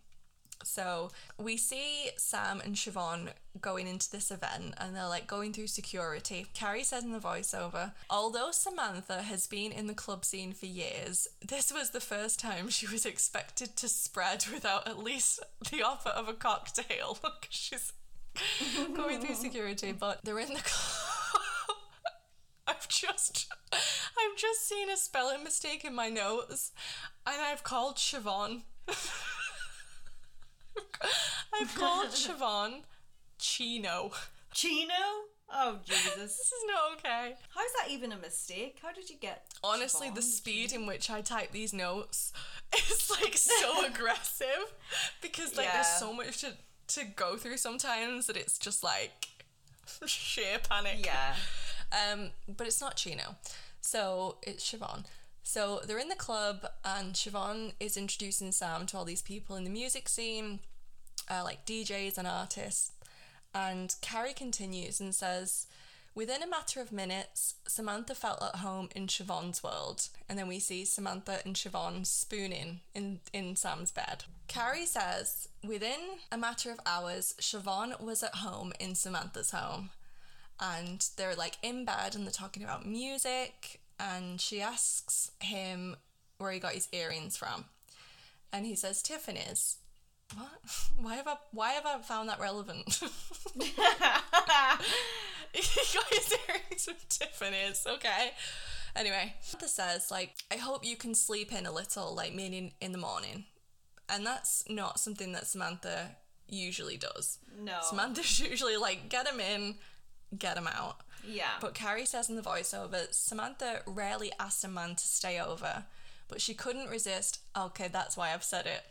So 0.63 1.11
we 1.37 1.57
see 1.57 2.09
Sam 2.17 2.61
and 2.63 2.75
Chivon 2.75 3.29
going 3.61 3.87
into 3.87 4.11
this 4.11 4.31
event 4.31 4.73
and 4.77 4.95
they're 4.95 5.07
like 5.07 5.27
going 5.27 5.53
through 5.53 5.67
security. 5.67 6.47
Carrie 6.53 6.83
says 6.83 7.03
in 7.03 7.11
the 7.11 7.19
voiceover, 7.19 7.91
although 8.09 8.51
Samantha 8.51 9.21
has 9.21 9.47
been 9.47 9.71
in 9.71 9.87
the 9.87 9.93
club 9.93 10.25
scene 10.25 10.53
for 10.53 10.65
years, 10.65 11.27
this 11.45 11.71
was 11.71 11.91
the 11.91 11.99
first 11.99 12.39
time 12.39 12.69
she 12.69 12.87
was 12.87 13.05
expected 13.05 13.75
to 13.77 13.87
spread 13.87 14.45
without 14.51 14.87
at 14.87 14.99
least 14.99 15.39
the 15.71 15.83
offer 15.83 16.09
of 16.09 16.27
a 16.27 16.33
cocktail. 16.33 17.19
She's 17.49 17.93
going 18.93 19.21
through 19.21 19.35
security, 19.35 19.91
but 19.91 20.19
they're 20.23 20.39
in 20.39 20.53
the 20.53 20.59
club. 20.63 21.77
I've 22.67 22.87
just 22.87 23.47
I've 23.71 24.37
just 24.37 24.67
seen 24.67 24.89
a 24.89 24.97
spelling 24.97 25.43
mistake 25.43 25.85
in 25.85 25.93
my 25.93 26.09
notes 26.09 26.71
and 27.25 27.35
I've 27.41 27.63
called 27.63 27.97
Chivon. 27.97 28.63
I've 31.53 31.75
called 31.75 32.09
Chivon 32.09 32.81
Chino. 33.39 34.11
Chino? 34.53 34.93
Oh, 35.51 35.77
Jesus. 35.85 36.15
This 36.15 36.31
is 36.31 36.63
not 36.67 36.93
okay. 36.93 37.35
How's 37.53 37.71
that 37.79 37.91
even 37.91 38.11
a 38.11 38.17
mistake? 38.17 38.79
How 38.81 38.91
did 38.91 39.09
you 39.09 39.17
get. 39.17 39.45
Honestly, 39.63 40.09
the 40.09 40.21
Chivon? 40.21 40.23
speed 40.23 40.73
in 40.73 40.85
which 40.85 41.09
I 41.09 41.21
type 41.21 41.51
these 41.51 41.73
notes 41.73 42.33
is 42.91 43.11
like 43.21 43.37
so 43.37 43.85
aggressive 43.87 44.73
because 45.21 45.55
like 45.55 45.71
there's 45.71 45.87
so 45.87 46.13
much 46.13 46.41
to 46.41 46.53
to 46.87 47.05
go 47.05 47.35
through 47.37 47.57
sometimes 47.57 48.27
that 48.27 48.37
it's 48.37 48.57
just 48.57 48.83
like 48.83 49.27
sheer 50.05 50.59
panic. 50.67 51.05
Yeah. 51.05 51.35
Um, 51.91 52.31
but 52.47 52.67
it's 52.67 52.81
not 52.81 52.95
Chino. 52.95 53.35
So 53.81 54.37
it's 54.43 54.69
Chivon. 54.69 55.05
So 55.47 55.79
they're 55.85 55.99
in 55.99 56.09
the 56.09 56.15
club, 56.15 56.65
and 56.83 57.13
Chivon 57.13 57.73
is 57.79 57.97
introducing 57.97 58.51
Sam 58.51 58.87
to 58.87 58.97
all 58.97 59.05
these 59.05 59.21
people 59.21 59.55
in 59.55 59.63
the 59.63 59.69
music 59.69 60.09
scene, 60.09 60.59
uh, 61.29 61.43
like 61.43 61.67
DJs 61.67 62.17
and 62.17 62.27
artists. 62.27 62.91
And 63.53 63.93
Carrie 64.01 64.33
continues 64.33 64.99
and 64.99 65.13
says, 65.13 65.67
Within 66.15 66.41
a 66.41 66.49
matter 66.49 66.81
of 66.81 66.91
minutes, 66.91 67.55
Samantha 67.67 68.15
felt 68.15 68.41
at 68.41 68.61
home 68.61 68.89
in 68.95 69.05
Chivon's 69.05 69.63
world. 69.63 70.09
And 70.27 70.39
then 70.39 70.47
we 70.47 70.57
see 70.57 70.83
Samantha 70.83 71.41
and 71.45 71.55
Chivon 71.55 72.07
spooning 72.07 72.79
in, 72.95 73.19
in 73.31 73.55
Sam's 73.55 73.91
bed. 73.91 74.23
Carrie 74.47 74.87
says, 74.87 75.47
Within 75.63 76.17
a 76.31 76.39
matter 76.39 76.71
of 76.71 76.79
hours, 76.87 77.35
Chivon 77.39 78.01
was 78.01 78.23
at 78.23 78.35
home 78.35 78.73
in 78.79 78.95
Samantha's 78.95 79.51
home 79.51 79.91
and 80.59 81.07
they're 81.17 81.35
like 81.35 81.57
in 81.61 81.85
bed 81.85 82.15
and 82.15 82.25
they're 82.25 82.31
talking 82.31 82.63
about 82.63 82.85
music 82.85 83.81
and 83.99 84.39
she 84.39 84.61
asks 84.61 85.31
him 85.39 85.95
where 86.37 86.51
he 86.51 86.59
got 86.59 86.73
his 86.73 86.87
earrings 86.91 87.37
from. 87.37 87.65
And 88.51 88.65
he 88.65 88.75
says 88.75 89.01
tiffany's. 89.01 89.77
What? 90.35 90.49
Why 90.99 91.15
have 91.15 91.27
i 91.27 91.35
why 91.51 91.71
have 91.71 91.85
i 91.85 91.99
found 91.99 92.29
that 92.29 92.39
relevant? 92.39 93.01
He 95.53 95.97
got 95.97 96.07
his 96.09 96.33
earrings 96.49 96.83
from 96.83 96.95
tiffany's 97.07 97.87
okay. 97.87 98.31
Anyway 98.93 99.35
Samantha 99.41 99.69
says 99.69 100.11
like 100.11 100.33
i 100.51 100.57
hope 100.57 100.83
you 100.85 100.97
can 100.97 101.15
sleep 101.15 101.53
in 101.53 101.65
a 101.65 101.71
little 101.71 102.13
like 102.13 102.33
meaning 102.33 102.73
in 102.81 102.91
the 102.91 102.97
morning. 102.97 103.45
And 104.09 104.25
that's 104.25 104.65
not 104.69 104.99
something 104.99 105.31
that 105.31 105.47
samantha 105.47 106.17
usually 106.47 106.97
does. 106.97 107.39
No. 107.59 107.79
Samantha's 107.81 108.39
usually 108.49 108.77
like, 108.77 109.09
get 109.09 109.27
him 109.27 109.39
in, 109.39 109.75
get 110.37 110.57
him 110.57 110.67
out. 110.67 110.97
Yeah. 111.27 111.51
But 111.61 111.73
Carrie 111.73 112.05
says 112.05 112.29
in 112.29 112.35
the 112.35 112.41
voiceover, 112.41 113.11
Samantha 113.13 113.81
rarely 113.85 114.31
asked 114.39 114.63
a 114.63 114.67
man 114.67 114.95
to 114.95 115.07
stay 115.07 115.39
over, 115.39 115.85
but 116.27 116.41
she 116.41 116.53
couldn't 116.53 116.89
resist. 116.89 117.39
Okay, 117.57 117.87
that's 117.87 118.15
why 118.17 118.33
I've 118.33 118.43
said 118.43 118.65
it. 118.65 118.81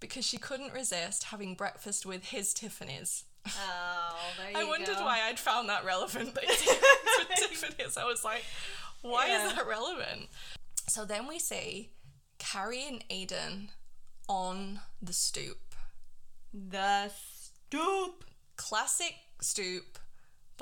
Because 0.00 0.26
she 0.26 0.36
couldn't 0.36 0.72
resist 0.72 1.24
having 1.24 1.54
breakfast 1.54 2.04
with 2.06 2.24
his 2.26 2.52
Tiffany's. 2.52 3.24
oh, 3.46 4.16
there 4.38 4.50
you 4.62 4.66
I 4.66 4.68
wondered 4.68 4.96
go. 4.96 5.04
why 5.04 5.20
I'd 5.28 5.38
found 5.38 5.68
that 5.68 5.84
relevant. 5.84 6.34
That 6.34 6.44
with 6.46 7.28
Tiffany's. 7.36 7.96
I 7.96 8.04
was 8.04 8.24
like, 8.24 8.42
why 9.02 9.28
Yeah. 9.28 9.46
is 9.48 9.54
that 9.54 9.66
relevant? 9.66 10.28
So 10.88 11.04
then 11.04 11.26
we 11.28 11.38
see 11.38 11.90
Carrie 12.38 12.86
and 12.88 13.04
Aidan 13.10 13.68
on 14.28 14.80
the 15.00 15.12
stoop. 15.12 15.58
The 16.52 17.10
stoop. 17.10 18.24
classic 18.56 19.14
stoop, 19.40 19.98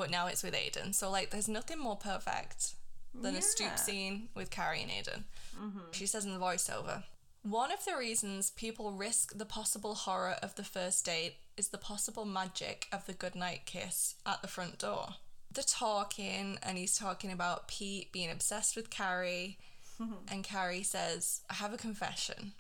but 0.01 0.11
now 0.11 0.29
it's 0.29 0.43
with 0.43 0.55
Aidan. 0.55 0.95
So 0.95 1.11
like, 1.11 1.29
there's 1.29 1.47
nothing 1.47 1.79
more 1.79 1.97
perfect 1.97 2.73
than 3.15 3.37
a 3.37 3.43
stoop 3.43 3.79
scene 3.79 4.31
with 4.35 4.51
Carrie 4.51 4.81
and 4.81 4.91
Aidan. 4.91 5.25
Mm-hmm. 5.61 5.79
She 5.93 6.07
says 6.07 6.25
in 6.25 6.33
the 6.33 6.41
voiceover, 6.41 7.03
One 7.43 7.71
of 7.71 7.85
the 7.85 7.99
reasons 7.99 8.51
people 8.51 8.93
risk 8.93 9.37
the 9.37 9.45
possible 9.45 9.95
horror 9.95 10.37
of 10.43 10.55
the 10.55 10.65
first 10.65 11.05
date 11.05 11.35
is 11.59 11.69
the 11.69 11.77
possible 11.77 12.25
magic 12.25 12.87
of 12.91 13.05
the 13.05 13.13
goodnight 13.13 13.67
kiss 13.67 14.15
at 14.25 14.41
the 14.41 14.49
front 14.49 14.79
door. 14.79 15.17
They're 15.53 15.65
talking, 15.67 16.59
and 16.63 16.79
he's 16.79 16.97
talking 16.97 17.31
about 17.31 17.69
Pete 17.69 18.11
being 18.11 18.31
obsessed 18.31 18.77
with 18.77 18.89
Carrie. 18.89 19.59
and 20.31 20.43
Carrie 20.43 20.83
says, 20.83 21.43
I 21.51 21.55
have 21.55 21.75
a 21.75 21.79
confession. 21.79 22.53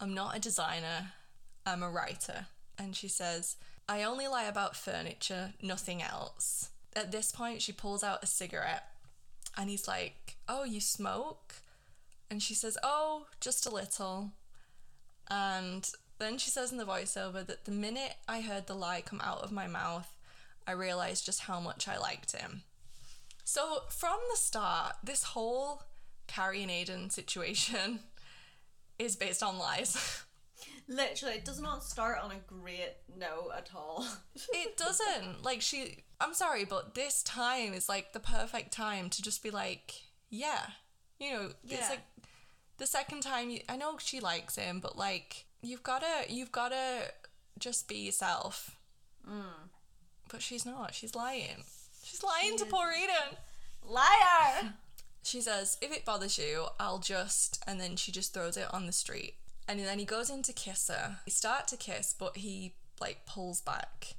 I'm 0.00 0.14
not 0.14 0.36
a 0.36 0.40
designer, 0.40 1.12
I'm 1.66 1.82
a 1.82 1.90
writer. 1.90 2.46
And 2.78 2.96
she 2.96 3.08
says, 3.08 3.56
I 3.88 4.02
only 4.02 4.26
lie 4.26 4.44
about 4.44 4.76
furniture, 4.76 5.54
nothing 5.62 6.02
else. 6.02 6.70
At 6.94 7.12
this 7.12 7.30
point, 7.30 7.62
she 7.62 7.72
pulls 7.72 8.02
out 8.02 8.22
a 8.22 8.26
cigarette, 8.26 8.88
and 9.56 9.70
he's 9.70 9.86
like, 9.86 10.36
Oh, 10.48 10.64
you 10.64 10.80
smoke? 10.80 11.56
And 12.30 12.42
she 12.42 12.54
says, 12.54 12.76
Oh, 12.82 13.26
just 13.40 13.66
a 13.66 13.70
little. 13.70 14.32
And 15.28 15.88
then 16.18 16.38
she 16.38 16.50
says 16.50 16.72
in 16.72 16.78
the 16.78 16.84
voiceover 16.84 17.46
that 17.46 17.64
the 17.64 17.70
minute 17.70 18.14
I 18.28 18.40
heard 18.40 18.66
the 18.66 18.74
lie 18.74 19.02
come 19.02 19.20
out 19.22 19.42
of 19.42 19.52
my 19.52 19.66
mouth, 19.66 20.12
I 20.66 20.72
realized 20.72 21.26
just 21.26 21.42
how 21.42 21.60
much 21.60 21.86
I 21.86 21.98
liked 21.98 22.32
him. 22.32 22.62
So 23.44 23.82
from 23.88 24.18
the 24.30 24.36
start, 24.36 24.96
this 25.04 25.22
whole 25.22 25.82
Carrie 26.26 26.62
and 26.62 26.70
Aidan 26.70 27.10
situation 27.10 28.00
is 28.98 29.14
based 29.16 29.42
on 29.42 29.58
lies. 29.58 30.24
Literally, 30.88 31.34
it 31.36 31.44
does 31.44 31.60
not 31.60 31.82
start 31.82 32.18
on 32.22 32.30
a 32.30 32.38
great 32.46 32.94
note 33.18 33.50
at 33.56 33.70
all. 33.74 34.06
it 34.52 34.76
doesn't. 34.76 35.42
Like 35.42 35.60
she 35.60 36.04
I'm 36.20 36.34
sorry, 36.34 36.64
but 36.64 36.94
this 36.94 37.22
time 37.22 37.74
is 37.74 37.88
like 37.88 38.12
the 38.12 38.20
perfect 38.20 38.72
time 38.72 39.10
to 39.10 39.22
just 39.22 39.42
be 39.42 39.50
like, 39.50 39.94
yeah. 40.30 40.66
You 41.18 41.32
know, 41.32 41.48
Yeah. 41.64 41.78
it's 41.78 41.90
like 41.90 42.02
the 42.78 42.86
second 42.86 43.22
time 43.22 43.50
you 43.50 43.60
I 43.68 43.76
know 43.76 43.96
she 43.98 44.20
likes 44.20 44.56
him, 44.56 44.80
but 44.80 44.96
like 44.96 45.46
you've 45.62 45.82
gotta 45.82 46.24
you've 46.28 46.52
gotta 46.52 47.10
just 47.58 47.88
be 47.88 47.96
yourself. 47.96 48.76
Mm. 49.28 49.70
But 50.30 50.42
she's 50.42 50.64
not. 50.64 50.94
She's 50.94 51.14
lying. 51.14 51.64
She's 52.04 52.22
lying 52.22 52.56
to 52.58 52.64
poor 52.66 52.92
Eden. 52.92 53.36
Liar! 53.84 54.74
She 55.22 55.40
says, 55.40 55.76
if 55.82 55.90
it 55.92 56.04
bothers 56.04 56.38
you, 56.38 56.66
I'll 56.78 57.00
just. 57.00 57.60
And 57.66 57.80
then 57.80 57.96
she 57.96 58.12
just 58.12 58.32
throws 58.32 58.56
it 58.56 58.72
on 58.72 58.86
the 58.86 58.92
street. 58.92 59.34
And 59.68 59.80
then 59.80 59.98
he 59.98 60.04
goes 60.04 60.30
in 60.30 60.42
to 60.42 60.52
kiss 60.52 60.88
her. 60.88 61.18
They 61.26 61.30
start 61.30 61.68
to 61.68 61.76
kiss, 61.76 62.14
but 62.16 62.36
he 62.36 62.74
like 63.00 63.26
pulls 63.26 63.60
back. 63.60 64.14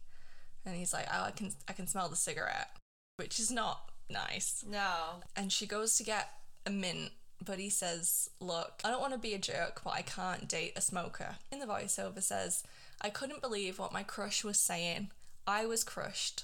And 0.66 0.76
he's 0.76 0.94
like, 0.94 1.08
oh, 1.12 1.24
I 1.24 1.32
can, 1.32 1.52
I 1.68 1.74
can 1.74 1.88
smell 1.88 2.10
the 2.10 2.16
cigarette, 2.16 2.70
which 3.16 3.40
is 3.40 3.50
not 3.52 3.90
nice. 4.10 4.66
No. 4.70 5.22
And 5.36 5.52
she 5.52 5.66
goes 5.66 5.98
to 5.98 6.04
get 6.04 6.30
a 6.66 6.70
mint, 6.70 7.12
but 7.44 7.60
he 7.60 7.70
says, 7.70 8.30
Look, 8.40 8.82
I 8.84 8.90
don't 8.90 9.02
want 9.02 9.14
to 9.14 9.20
be 9.20 9.34
a 9.34 9.40
jerk, 9.40 9.82
but 9.84 9.94
I 9.94 10.02
can't 10.02 10.48
date 10.50 10.74
a 10.76 10.82
smoker. 10.82 11.38
In 11.52 11.60
the 11.60 11.66
voiceover 11.66 12.22
says, 12.22 12.64
I 13.02 13.10
couldn't 13.10 13.42
believe 13.42 13.80
what 13.80 13.94
my 13.94 14.04
crush 14.04 14.44
was 14.44 14.60
saying. 14.60 15.12
I 15.46 15.66
was 15.66 15.84
crushed. 15.84 16.44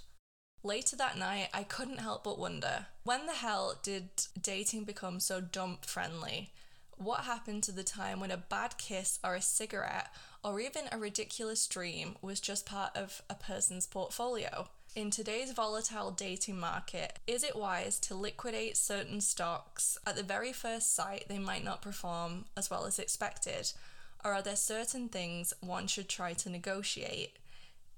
Later 0.63 0.95
that 0.95 1.17
night, 1.17 1.49
I 1.53 1.63
couldn't 1.63 1.99
help 1.99 2.23
but 2.23 2.39
wonder 2.39 2.85
when 3.03 3.25
the 3.25 3.33
hell 3.33 3.77
did 3.83 4.09
dating 4.41 4.85
become 4.85 5.19
so 5.19 5.41
dump 5.41 5.85
friendly? 5.85 6.51
What 6.97 7.21
happened 7.21 7.63
to 7.63 7.71
the 7.71 7.83
time 7.83 8.19
when 8.19 8.31
a 8.31 8.37
bad 8.37 8.77
kiss 8.77 9.19
or 9.23 9.35
a 9.35 9.41
cigarette 9.41 10.13
or 10.43 10.59
even 10.59 10.83
a 10.91 10.97
ridiculous 10.97 11.67
dream 11.67 12.15
was 12.21 12.39
just 12.39 12.65
part 12.65 12.95
of 12.95 13.21
a 13.29 13.35
person's 13.35 13.87
portfolio? 13.87 14.67
In 14.95 15.09
today's 15.09 15.51
volatile 15.51 16.11
dating 16.11 16.59
market, 16.59 17.17
is 17.25 17.43
it 17.43 17.55
wise 17.55 17.99
to 18.01 18.15
liquidate 18.15 18.77
certain 18.77 19.21
stocks 19.21 19.97
at 20.05 20.15
the 20.15 20.23
very 20.23 20.53
first 20.53 20.93
sight 20.93 21.25
they 21.27 21.39
might 21.39 21.63
not 21.63 21.81
perform 21.81 22.45
as 22.55 22.69
well 22.69 22.85
as 22.85 22.99
expected? 22.99 23.73
Or 24.23 24.33
are 24.33 24.43
there 24.43 24.55
certain 24.55 25.09
things 25.09 25.51
one 25.61 25.87
should 25.87 26.07
try 26.07 26.33
to 26.33 26.49
negotiate? 26.49 27.37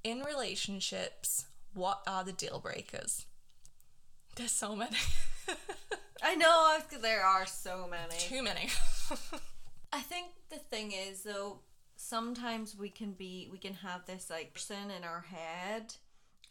In 0.04 0.22
relationships, 0.22 1.46
what 1.74 2.02
are 2.08 2.24
the 2.24 2.32
deal 2.32 2.60
breakers? 2.60 3.26
There's 4.36 4.52
so 4.52 4.76
many. 4.76 4.98
I 6.24 6.36
know 6.36 6.78
there 7.02 7.24
are 7.24 7.45
so 7.45 7.88
many. 7.89 8.19
Too 8.19 8.43
many. 8.43 8.69
I 9.93 10.02
think 10.02 10.28
the 10.50 10.58
thing 10.58 10.91
is 10.91 11.24
though, 11.24 11.60
sometimes 11.95 12.76
we 12.76 12.89
can 12.89 13.13
be 13.13 13.48
we 13.52 13.58
can 13.58 13.76
have 13.76 14.06
this 14.06 14.30
like 14.30 14.54
person 14.54 14.91
in 14.95 15.04
our 15.04 15.21
head 15.21 15.95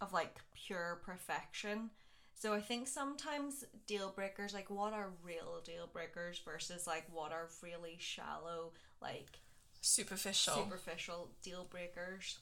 of 0.00 0.12
like 0.12 0.36
pure 0.54 1.00
perfection. 1.04 1.90
So 2.34 2.52
I 2.52 2.60
think 2.60 2.88
sometimes 2.88 3.64
deal 3.86 4.12
breakers 4.14 4.54
like 4.54 4.70
what 4.70 4.92
are 4.92 5.10
real 5.22 5.60
deal 5.64 5.88
breakers 5.92 6.40
versus 6.44 6.86
like 6.86 7.04
what 7.12 7.32
are 7.32 7.48
really 7.62 7.96
shallow 7.98 8.72
like 9.00 9.38
Superficial. 9.80 10.54
superficial 10.54 11.30
deal 11.42 11.66
breakers. 11.70 12.38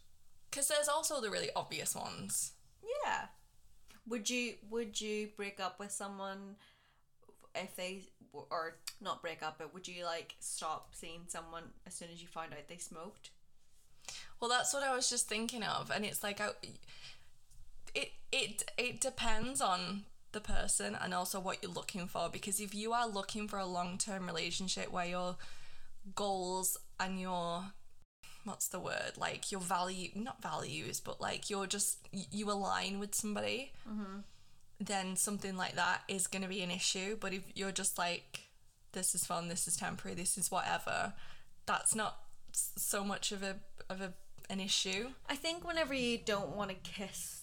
Because 0.50 0.68
there's 0.68 0.88
also 0.88 1.20
the 1.20 1.30
really 1.30 1.50
obvious 1.56 1.94
ones. 1.94 2.52
Yeah. 3.04 3.26
Would 4.08 4.28
you 4.28 4.54
would 4.70 5.00
you 5.00 5.28
break 5.36 5.60
up 5.60 5.78
with 5.78 5.92
someone 5.92 6.56
if 7.54 7.76
they 7.76 8.02
or 8.32 8.76
not 9.00 9.22
break 9.22 9.42
up, 9.42 9.56
but 9.58 9.74
would 9.74 9.86
you 9.86 10.04
like 10.04 10.34
stop 10.40 10.94
seeing 10.94 11.22
someone 11.28 11.64
as 11.86 11.94
soon 11.94 12.08
as 12.12 12.22
you 12.22 12.28
found 12.28 12.52
out 12.52 12.68
they 12.68 12.78
smoked? 12.78 13.30
Well, 14.40 14.50
that's 14.50 14.74
what 14.74 14.82
I 14.82 14.94
was 14.94 15.08
just 15.08 15.28
thinking 15.28 15.62
of, 15.62 15.90
and 15.90 16.04
it's 16.04 16.22
like 16.22 16.40
I, 16.40 16.50
it 17.94 18.12
it 18.32 18.64
it 18.76 19.00
depends 19.00 19.60
on 19.60 20.04
the 20.32 20.40
person 20.40 20.96
and 21.00 21.14
also 21.14 21.38
what 21.38 21.62
you're 21.62 21.72
looking 21.72 22.06
for. 22.06 22.28
Because 22.30 22.58
if 22.58 22.74
you 22.74 22.92
are 22.92 23.06
looking 23.08 23.46
for 23.46 23.58
a 23.58 23.66
long 23.66 23.98
term 23.98 24.26
relationship 24.26 24.90
where 24.90 25.06
your 25.06 25.36
goals 26.14 26.76
and 26.98 27.20
your 27.20 27.64
what's 28.44 28.68
the 28.68 28.80
word? 28.80 29.12
Like 29.16 29.52
your 29.52 29.60
value 29.60 30.10
not 30.14 30.42
values 30.42 31.00
but 31.00 31.20
like 31.20 31.50
you're 31.50 31.66
just 31.66 31.98
you 32.10 32.50
align 32.50 32.98
with 32.98 33.14
somebody 33.14 33.72
mm-hmm. 33.88 34.20
then 34.80 35.16
something 35.16 35.56
like 35.56 35.74
that 35.76 36.02
is 36.08 36.26
going 36.26 36.42
to 36.42 36.48
be 36.48 36.62
an 36.62 36.70
issue. 36.70 37.16
But 37.18 37.32
if 37.32 37.42
you're 37.54 37.72
just 37.72 37.98
like 37.98 38.48
this 38.92 39.14
is 39.14 39.24
fun 39.24 39.48
this 39.48 39.66
is 39.66 39.76
temporary 39.76 40.14
this 40.14 40.36
is 40.36 40.50
whatever 40.50 41.14
that's 41.64 41.94
not 41.94 42.18
so 42.52 43.02
much 43.04 43.32
of 43.32 43.42
a 43.42 43.56
of 43.88 44.00
a 44.00 44.12
an 44.50 44.60
issue. 44.60 45.08
I 45.28 45.36
think 45.36 45.66
whenever 45.66 45.94
you 45.94 46.18
don't 46.18 46.54
want 46.56 46.70
to 46.70 46.76
kiss 46.76 47.42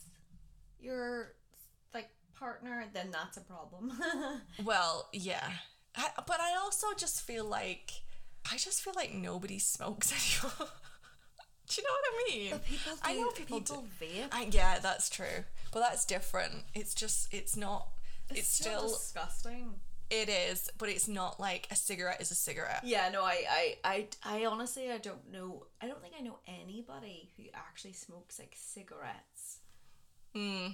your 0.79 1.33
like 1.93 2.09
partner, 2.37 2.85
then 2.93 3.09
that's 3.11 3.37
a 3.37 3.41
problem. 3.41 3.93
well 4.63 5.09
yeah. 5.11 5.49
I, 5.95 6.09
but 6.27 6.39
i 6.39 6.55
also 6.55 6.87
just 6.95 7.21
feel 7.21 7.45
like 7.45 7.91
i 8.51 8.57
just 8.57 8.81
feel 8.81 8.93
like 8.95 9.11
nobody 9.13 9.57
smokes 9.57 10.13
anymore 10.43 10.69
do 11.69 11.81
you 11.81 11.87
know 11.87 11.93
what 11.93 12.05
i 12.11 12.35
mean 12.35 12.51
But 12.51 12.65
people 12.65 12.93
do. 12.93 12.99
i 13.03 13.13
know 13.13 13.29
people, 13.31 13.59
people 13.61 13.81
do 13.99 14.05
vape. 14.05 14.27
I, 14.31 14.47
yeah 14.51 14.79
that's 14.79 15.09
true 15.09 15.43
but 15.71 15.79
that's 15.79 16.03
different 16.05 16.53
it's 16.73 16.93
just 16.93 17.33
it's 17.33 17.55
not 17.55 17.87
it's, 18.29 18.47
still 18.47 18.79
still 18.87 18.89
disgusting. 18.97 19.73
it 20.09 20.29
is 20.29 20.69
but 20.77 20.89
it's 20.89 21.07
not 21.07 21.39
like 21.39 21.67
a 21.71 21.75
cigarette 21.75 22.19
is 22.21 22.31
a 22.31 22.35
cigarette 22.35 22.81
Yeah, 22.83 23.09
no, 23.11 23.23
I, 23.23 23.43
I, 23.49 23.75
I, 23.83 24.07
I 24.23 24.45
honestly, 24.45 24.91
I 24.91 24.97
don't 24.97 25.31
know. 25.31 25.65
I 25.81 25.87
don't 25.87 26.01
think 26.01 26.13
I 26.19 26.21
know 26.21 26.39
anybody 26.47 27.29
who 27.37 27.43
actually 27.53 27.93
smokes 27.93 28.39
like 28.39 28.55
cigarettes. 28.57 29.59
Hmm. 30.35 30.69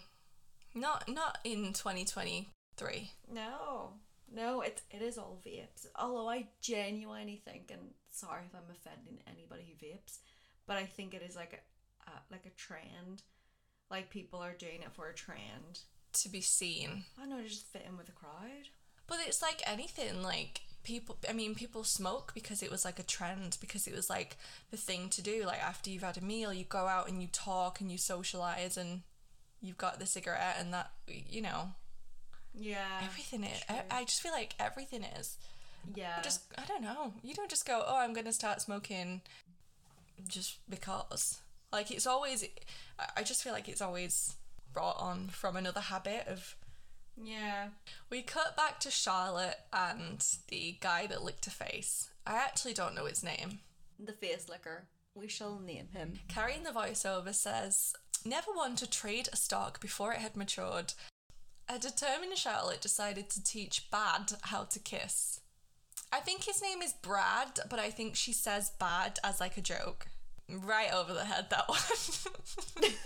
Not 0.74 1.08
not 1.10 1.38
in 1.44 1.72
2023 1.74 3.12
No, 3.34 3.94
no, 4.34 4.62
it 4.62 4.82
it 4.92 5.02
is 5.02 5.18
all 5.18 5.42
vapes. 5.46 5.86
Although 5.96 6.30
I 6.30 6.48
genuinely 6.62 7.42
think, 7.46 7.72
and 7.72 7.92
sorry 8.12 8.44
if 8.48 8.56
I'm 8.56 8.70
offending 8.70 9.20
anybody 9.28 9.64
who 9.68 9.86
vapes, 9.86 10.20
but 10.68 10.78
I 10.78 10.86
think 10.86 11.14
it 11.14 11.22
is 11.28 11.36
like 11.36 11.54
a, 11.54 12.10
uh, 12.10 12.20
like 12.32 12.46
a 12.46 12.50
trend. 12.58 13.24
Like 13.92 14.10
people 14.10 14.40
are 14.40 14.54
doing 14.54 14.82
it 14.82 14.92
for 14.94 15.10
a 15.10 15.14
trend. 15.14 15.80
to 16.14 16.30
be 16.30 16.42
seen 16.42 17.04
I 17.18 17.22
don't 17.22 17.30
know, 17.30 17.44
just 17.48 17.68
fit 17.72 17.86
in 17.88 17.98
with 17.98 18.08
the 18.08 18.12
crowd. 18.14 18.70
But 19.08 19.20
it's 19.28 19.42
like 19.42 19.62
anything, 19.68 20.24
like 20.24 20.62
people, 20.84 21.18
I 21.30 21.34
mean, 21.34 21.54
people 21.54 21.84
smoke 21.84 22.32
because 22.34 22.64
it 22.64 22.72
was 22.72 22.84
like 22.84 22.98
a 22.98 23.04
trend, 23.04 23.58
because 23.62 23.86
it 23.86 23.94
was 23.96 24.10
like 24.10 24.38
the 24.72 24.78
thing 24.78 25.10
to 25.10 25.22
do. 25.22 25.44
Like 25.46 25.62
after 25.62 25.90
you've 25.92 26.02
had 26.04 26.18
a 26.18 26.22
meal, 26.22 26.52
you 26.52 26.64
go 26.64 26.88
out 26.88 27.08
and 27.08 27.22
you 27.22 27.28
talk 27.32 27.80
and 27.82 27.92
you 27.92 27.98
socialize 28.00 28.78
and 28.78 29.02
you've 29.62 29.78
got 29.78 30.00
the 30.00 30.06
cigarette 30.08 30.56
and 30.60 30.74
that, 30.74 30.92
you 31.08 31.42
know, 31.42 31.70
Yeah, 32.56 33.02
everything 33.04 33.44
is. 33.44 33.62
I, 33.70 33.84
I 33.92 34.04
just 34.06 34.22
feel 34.22 34.32
like 34.32 34.56
everything 34.60 35.04
is. 35.04 35.38
yeah. 35.94 36.22
Just, 36.24 36.42
I 36.58 36.66
don't 36.66 36.82
know. 36.82 37.14
You 37.22 37.36
don't 37.36 37.50
just 37.50 37.68
go, 37.68 37.84
oh, 37.86 37.98
I'm 38.00 38.14
going 38.14 38.26
to 38.26 38.34
start 38.34 38.62
smoking 38.62 39.22
just 40.28 40.58
because. 40.70 41.40
Like 41.72 41.92
it's 41.92 42.08
always, 42.08 42.46
I- 43.18 43.24
just 43.24 43.44
feel 43.44 43.54
like 43.54 43.68
it's 43.70 43.82
always 43.82 44.36
brought 44.74 45.00
on 45.00 45.28
from 45.30 45.56
another 45.56 45.82
habit 45.82 46.28
of 46.28 46.56
yeah. 47.22 47.70
We 48.10 48.22
cut 48.22 48.58
back 48.58 48.80
to 48.82 48.92
Charlotte 48.92 49.60
and 49.72 50.26
the 50.50 50.76
guy 50.82 51.08
that 51.08 51.24
licked 51.24 51.46
her 51.46 51.52
face. 51.52 52.10
I 52.28 52.36
actually 52.36 52.74
don't 52.74 52.96
know 52.96 53.06
his 53.06 53.24
name. 53.24 53.60
The 54.00 54.12
face 54.12 54.50
licker. 54.50 54.88
We 55.14 55.30
shall 55.30 55.60
name 55.60 55.88
him. 55.94 56.20
Carrie 56.28 56.56
in 56.58 56.64
the 56.64 56.72
voiceover 56.72 57.34
says, 57.34 57.94
Never 58.26 58.52
one 58.52 58.76
to 58.78 58.90
trade 58.90 59.30
a 59.32 59.38
stock 59.38 59.80
before 59.80 60.12
it 60.12 60.20
had 60.20 60.36
matured. 60.36 60.94
A 61.70 61.80
determined 61.80 62.38
Charlotte 62.38 62.82
decided 62.82 63.30
to 63.30 63.44
teach 63.44 63.90
Bad 63.90 64.34
how 64.42 64.64
to 64.64 64.80
kiss. 64.80 65.40
I 66.12 66.20
think 66.20 66.44
his 66.44 66.62
name 66.62 66.82
is 66.82 66.94
Brad, 66.94 67.60
but 67.70 67.80
I 67.80 67.90
think 67.90 68.16
she 68.16 68.32
says 68.34 68.72
bad 68.80 69.20
as 69.24 69.40
like 69.40 69.58
a 69.58 69.62
joke. 69.62 70.08
Right 70.50 70.94
over 70.94 71.14
the 71.14 71.26
head, 71.26 71.48
that 71.50 71.68
one. 71.68 72.92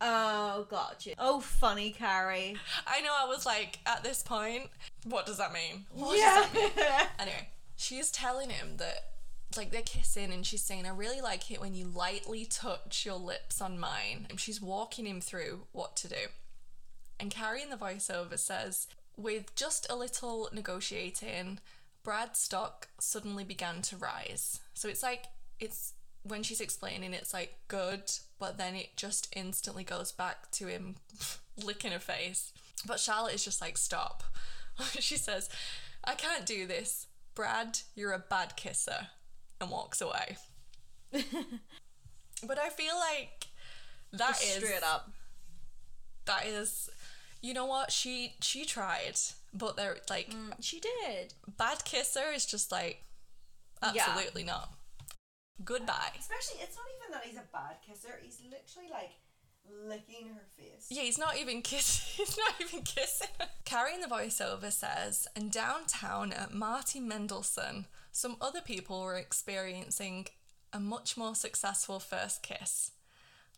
Oh, 0.00 0.66
gotcha. 0.68 1.12
Oh, 1.18 1.40
funny, 1.40 1.90
Carrie. 1.90 2.56
I 2.86 3.00
know, 3.00 3.14
I 3.18 3.26
was 3.26 3.46
like, 3.46 3.78
at 3.86 4.04
this 4.04 4.22
point, 4.22 4.68
what 5.04 5.24
does 5.24 5.38
that 5.38 5.54
mean? 5.54 5.86
What 5.90 6.18
Yeah. 6.18 6.44
does 6.52 6.52
that 6.52 6.76
mean? 6.76 7.06
Anyway, 7.18 7.48
she's 7.76 8.10
telling 8.10 8.50
him 8.50 8.76
that, 8.76 9.12
like, 9.56 9.70
they're 9.70 9.80
kissing, 9.80 10.32
and 10.34 10.44
she's 10.44 10.60
saying, 10.60 10.84
I 10.84 10.90
really 10.90 11.22
like 11.22 11.50
it 11.50 11.62
when 11.62 11.74
you 11.74 11.86
lightly 11.86 12.44
touch 12.44 13.06
your 13.06 13.16
lips 13.16 13.62
on 13.62 13.78
mine. 13.78 14.26
And 14.28 14.38
she's 14.38 14.60
walking 14.60 15.06
him 15.06 15.22
through 15.22 15.62
what 15.72 15.96
to 15.96 16.08
do. 16.08 16.26
And 17.18 17.30
Carrie 17.30 17.62
in 17.62 17.70
the 17.70 17.76
voiceover 17.76 18.38
says, 18.38 18.88
with 19.16 19.54
just 19.54 19.86
a 19.88 19.96
little 19.96 20.50
negotiating, 20.52 21.58
Brad's 22.06 22.38
stock 22.38 22.86
suddenly 23.00 23.42
began 23.42 23.82
to 23.82 23.96
rise. 23.96 24.60
So 24.74 24.88
it's 24.88 25.02
like, 25.02 25.24
it's 25.58 25.94
when 26.22 26.44
she's 26.44 26.60
explaining, 26.60 27.12
it's 27.12 27.34
like 27.34 27.58
good, 27.66 28.12
but 28.38 28.58
then 28.58 28.76
it 28.76 28.90
just 28.94 29.28
instantly 29.34 29.82
goes 29.82 30.12
back 30.12 30.48
to 30.52 30.68
him 30.68 30.94
licking 31.64 31.90
her 31.90 31.98
face. 31.98 32.52
But 32.86 33.00
Charlotte 33.00 33.34
is 33.34 33.44
just 33.44 33.60
like, 33.60 33.76
stop. 33.76 34.22
she 35.00 35.16
says, 35.16 35.50
I 36.04 36.14
can't 36.14 36.46
do 36.46 36.64
this. 36.64 37.08
Brad, 37.34 37.80
you're 37.96 38.12
a 38.12 38.20
bad 38.20 38.54
kisser. 38.54 39.08
And 39.60 39.68
walks 39.68 40.00
away. 40.00 40.36
but 41.10 42.56
I 42.56 42.68
feel 42.68 42.94
like 42.94 43.48
that 44.12 44.40
is 44.40 44.64
Straight 44.64 44.84
up. 44.84 45.10
that 46.26 46.46
is 46.46 46.88
you 47.42 47.54
know 47.54 47.66
what 47.66 47.90
she 47.90 48.34
she 48.40 48.64
tried 48.64 49.18
but 49.56 49.76
they're 49.76 49.96
like 50.10 50.30
mm, 50.30 50.52
She 50.60 50.80
did. 50.80 51.34
bad 51.58 51.84
kisser 51.84 52.30
is 52.34 52.46
just 52.46 52.70
like 52.72 53.04
Yeah. 53.94 54.04
absolutely 54.08 54.44
not 54.44 54.72
goodbye 55.64 56.12
Especially, 56.18 56.60
it's 56.62 56.76
not 56.76 56.84
even 56.98 57.12
that 57.12 57.24
he's 57.24 57.36
a 57.38 57.44
bad 57.52 57.76
kisser. 57.86 58.18
He's 58.22 58.40
literally 58.50 58.90
like 58.90 59.12
licking 59.88 60.28
her 60.28 60.42
face. 60.56 60.86
yeah 60.90 61.02
he's 61.02 61.18
not 61.18 61.36
even 61.36 61.60
kissing 61.62 62.04
he's 62.24 62.36
not 62.38 62.54
even 62.60 62.82
kissing 62.82 63.28
her. 63.40 63.46
Carrie 63.64 63.94
in 63.94 64.00
the 64.00 64.06
voiceover 64.06 64.70
says 64.70 65.26
and 65.34 65.50
downtown 65.50 66.32
uh, 66.32 66.42
at 66.42 66.54
Marty 66.54 67.00
Mendelsohn 67.00 67.86
some 68.12 68.36
other 68.40 68.60
people 68.60 69.02
were 69.02 69.16
experiencing 69.16 70.26
a 70.72 70.78
much 70.78 71.16
more 71.16 71.34
successful 71.34 71.98
first 71.98 72.42
kiss 72.42 72.92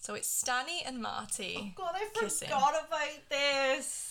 so 0.01 0.15
it's 0.15 0.29
Stanny 0.29 0.81
and 0.87 1.03
Marty 1.03 1.57
Oh 1.59 1.71
God, 1.75 1.95
I 1.97 2.09
Kissing. 2.19 2.49
forgot 2.49 2.73
about 2.87 3.29
this. 3.29 4.08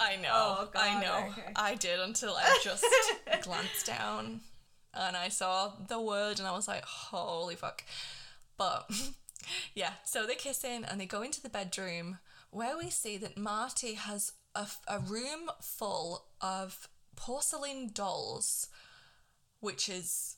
I 0.00 0.16
know. 0.16 0.30
Oh, 0.32 0.68
I 0.74 1.00
know. 1.00 1.28
okay. 1.30 1.52
I 1.54 1.74
did 1.74 2.00
until 2.00 2.34
I 2.34 2.58
just 2.64 2.84
glanced 3.42 3.86
down 3.86 4.40
and 4.94 5.14
I 5.16 5.28
saw 5.28 5.72
the 5.88 6.00
word 6.00 6.38
and 6.38 6.48
I 6.48 6.52
was 6.52 6.66
like, 6.66 6.84
holy 6.84 7.54
fuck. 7.54 7.84
But 8.56 8.90
yeah, 9.74 9.92
so 10.04 10.26
they're 10.26 10.36
kissing 10.36 10.84
and 10.84 10.98
they 10.98 11.06
go 11.06 11.22
into 11.22 11.42
the 11.42 11.50
bedroom 11.50 12.18
where 12.50 12.78
we 12.78 12.88
see 12.88 13.18
that 13.18 13.36
Marty 13.36 13.94
has 13.94 14.32
a, 14.54 14.66
a 14.88 14.98
room 14.98 15.50
full 15.60 16.24
of 16.40 16.88
porcelain 17.14 17.90
dolls, 17.92 18.68
which 19.60 19.88
is 19.88 20.36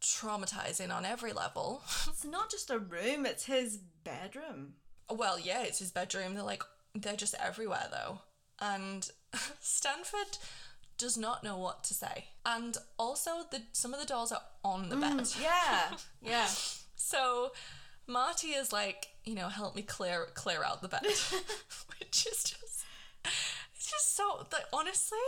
traumatizing 0.00 0.92
on 0.92 1.04
every 1.04 1.32
level. 1.32 1.82
It's 2.08 2.24
not 2.24 2.50
just 2.50 2.70
a 2.70 2.78
room, 2.78 3.26
it's 3.26 3.44
his 3.44 3.76
bedroom. 4.04 4.74
Well, 5.10 5.38
yeah, 5.38 5.62
it's 5.62 5.80
his 5.80 5.90
bedroom. 5.90 6.34
They're 6.34 6.42
like 6.42 6.62
they're 6.94 7.16
just 7.16 7.34
everywhere 7.34 7.88
though. 7.90 8.20
And 8.62 9.10
Stanford 9.60 10.38
does 10.96 11.18
not 11.18 11.42
know 11.42 11.58
what 11.58 11.82
to 11.84 11.94
say. 11.94 12.26
And 12.46 12.76
also 12.98 13.30
the 13.50 13.62
some 13.72 13.92
of 13.92 14.00
the 14.00 14.06
dolls 14.06 14.32
are 14.32 14.42
on 14.64 14.88
the 14.88 14.96
mm, 14.96 15.16
bed. 15.18 15.28
Yeah, 15.40 15.96
yeah. 16.22 16.48
So 16.94 17.50
Marty 18.06 18.48
is 18.50 18.72
like, 18.72 19.08
you 19.24 19.34
know, 19.34 19.48
help 19.48 19.74
me 19.74 19.82
clear 19.82 20.28
clear 20.34 20.62
out 20.64 20.82
the 20.82 20.88
bed. 20.88 21.02
Which 21.98 22.26
is 22.30 22.44
just 22.44 22.84
it's 23.74 23.90
just 23.90 24.16
so 24.16 24.46
like 24.52 24.66
honestly, 24.72 25.18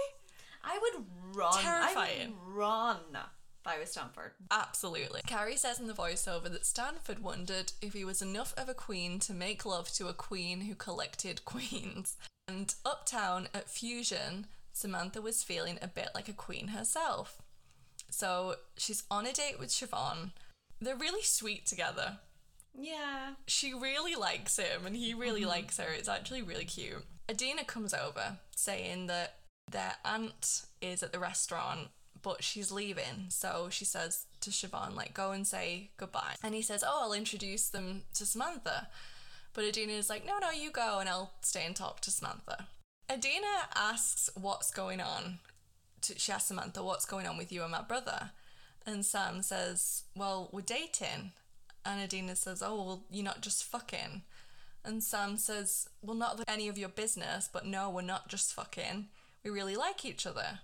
I 0.62 0.78
would 0.80 1.04
run. 1.36 1.58
Terrifying. 1.60 2.20
I 2.20 2.26
would 2.26 2.56
run 2.56 2.96
if 3.12 3.66
I 3.66 3.78
was 3.80 3.90
Stanford. 3.90 4.32
Absolutely. 4.50 5.22
Carrie 5.26 5.56
says 5.56 5.80
in 5.80 5.88
the 5.88 5.94
voiceover 5.94 6.50
that 6.52 6.64
Stanford 6.64 7.18
wondered 7.18 7.72
if 7.82 7.92
he 7.92 8.04
was 8.04 8.22
enough 8.22 8.54
of 8.56 8.68
a 8.68 8.74
queen 8.74 9.18
to 9.20 9.34
make 9.34 9.66
love 9.66 9.90
to 9.92 10.06
a 10.06 10.14
queen 10.14 10.62
who 10.62 10.74
collected 10.76 11.44
queens. 11.44 12.16
And 12.46 12.74
uptown 12.84 13.48
at 13.54 13.70
Fusion, 13.70 14.46
Samantha 14.72 15.20
was 15.20 15.42
feeling 15.42 15.78
a 15.80 15.88
bit 15.88 16.10
like 16.14 16.28
a 16.28 16.32
queen 16.32 16.68
herself. 16.68 17.42
So 18.10 18.56
she's 18.76 19.04
on 19.10 19.26
a 19.26 19.32
date 19.32 19.58
with 19.58 19.70
Chivon. 19.70 20.30
They're 20.80 20.96
really 20.96 21.22
sweet 21.22 21.66
together. 21.66 22.18
Yeah. 22.76 23.34
She 23.46 23.72
really 23.72 24.14
likes 24.14 24.58
him 24.58 24.86
and 24.86 24.96
he 24.96 25.14
really 25.14 25.40
mm-hmm. 25.40 25.50
likes 25.50 25.78
her. 25.78 25.88
It's 25.88 26.08
actually 26.08 26.42
really 26.42 26.64
cute. 26.64 27.04
Adina 27.30 27.64
comes 27.64 27.94
over 27.94 28.38
saying 28.54 29.06
that 29.06 29.36
their 29.70 29.94
aunt 30.04 30.66
is 30.82 31.02
at 31.02 31.12
the 31.12 31.18
restaurant 31.18 31.88
but 32.24 32.42
she's 32.42 32.72
leaving. 32.72 33.26
So 33.28 33.68
she 33.70 33.84
says 33.84 34.24
to 34.40 34.50
Chivon, 34.50 34.96
like, 34.96 35.14
go 35.14 35.30
and 35.30 35.46
say 35.46 35.90
goodbye. 35.98 36.34
And 36.42 36.54
he 36.54 36.62
says, 36.62 36.82
oh, 36.84 37.02
I'll 37.04 37.12
introduce 37.12 37.68
them 37.68 38.02
to 38.14 38.26
Samantha. 38.26 38.88
But 39.54 39.64
Adina 39.64 39.92
is 39.92 40.10
like, 40.10 40.26
no, 40.26 40.38
no, 40.38 40.50
you 40.50 40.70
go 40.70 40.98
and 40.98 41.08
I'll 41.08 41.32
stay 41.40 41.64
and 41.64 41.74
talk 41.74 42.00
to 42.00 42.10
Samantha. 42.10 42.66
Adina 43.10 43.68
asks 43.76 44.28
what's 44.34 44.70
going 44.70 45.00
on. 45.00 45.38
To, 46.02 46.18
she 46.18 46.32
asks 46.32 46.48
Samantha, 46.48 46.82
what's 46.82 47.06
going 47.06 47.26
on 47.26 47.38
with 47.38 47.52
you 47.52 47.62
and 47.62 47.70
my 47.70 47.82
brother? 47.82 48.30
And 48.84 49.06
Sam 49.06 49.42
says, 49.42 50.02
well, 50.16 50.50
we're 50.52 50.60
dating. 50.60 51.32
And 51.86 52.02
Adina 52.02 52.36
says, 52.36 52.62
oh, 52.62 52.74
well, 52.76 53.04
you're 53.10 53.24
not 53.24 53.40
just 53.40 53.64
fucking. 53.64 54.22
And 54.84 55.02
Sam 55.02 55.36
says, 55.36 55.88
well, 56.02 56.16
not 56.16 56.42
any 56.46 56.68
of 56.68 56.76
your 56.76 56.88
business, 56.88 57.48
but 57.50 57.64
no, 57.64 57.88
we're 57.88 58.02
not 58.02 58.28
just 58.28 58.52
fucking. 58.52 59.06
We 59.42 59.50
really 59.50 59.76
like 59.76 60.04
each 60.04 60.26
other. 60.26 60.60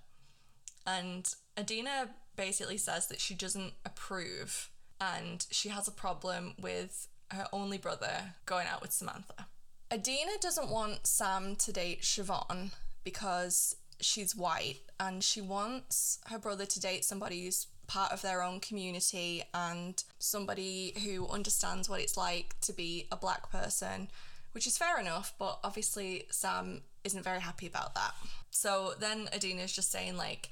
And 0.87 1.33
Adina 1.57 2.11
basically 2.37 2.77
says 2.77 3.07
that 3.09 3.21
she 3.21 3.35
doesn't 3.35 3.75
approve 3.85 4.71
and 5.01 5.47
she 5.51 5.71
has 5.71 5.89
a 5.89 5.93
problem 5.93 6.55
with 6.61 7.09
her 7.31 7.47
only 7.53 7.79
brother 7.79 8.35
going 8.47 8.67
out 8.67 8.83
with 8.83 8.93
Samantha. 8.93 9.47
Adina 9.93 10.33
doesn't 10.41 10.71
want 10.71 11.07
Sam 11.07 11.57
to 11.57 11.73
date 11.73 12.03
Chivon 12.03 12.71
because 13.03 13.77
she's 14.01 14.37
white 14.37 14.81
and 14.99 15.23
she 15.23 15.41
wants 15.41 16.19
her 16.27 16.39
brother 16.39 16.67
to 16.67 16.81
date 16.81 17.05
somebody 17.05 17.45
who's 17.45 17.67
part 17.87 18.13
of 18.13 18.23
their 18.23 18.43
own 18.43 18.61
community 18.61 19.43
and 19.53 20.05
somebody 20.19 20.95
who 21.05 21.27
understands 21.29 21.89
what 21.89 22.01
it's 22.01 22.17
like 22.17 22.55
to 22.61 22.73
be 22.73 23.09
a 23.11 23.17
black 23.17 23.51
person, 23.51 24.09
which 24.53 24.67
is 24.67 24.79
fair 24.79 25.01
enough, 25.01 25.35
but 25.39 25.59
obviously 25.65 26.27
Sam 26.31 26.83
isn't 27.03 27.25
very 27.25 27.41
happy 27.41 27.67
about 27.67 27.95
that. 27.97 28.15
So 28.51 28.95
then 28.99 29.29
Adina's 29.35 29.73
just 29.73 29.91
saying, 29.91 30.17
like, 30.17 30.51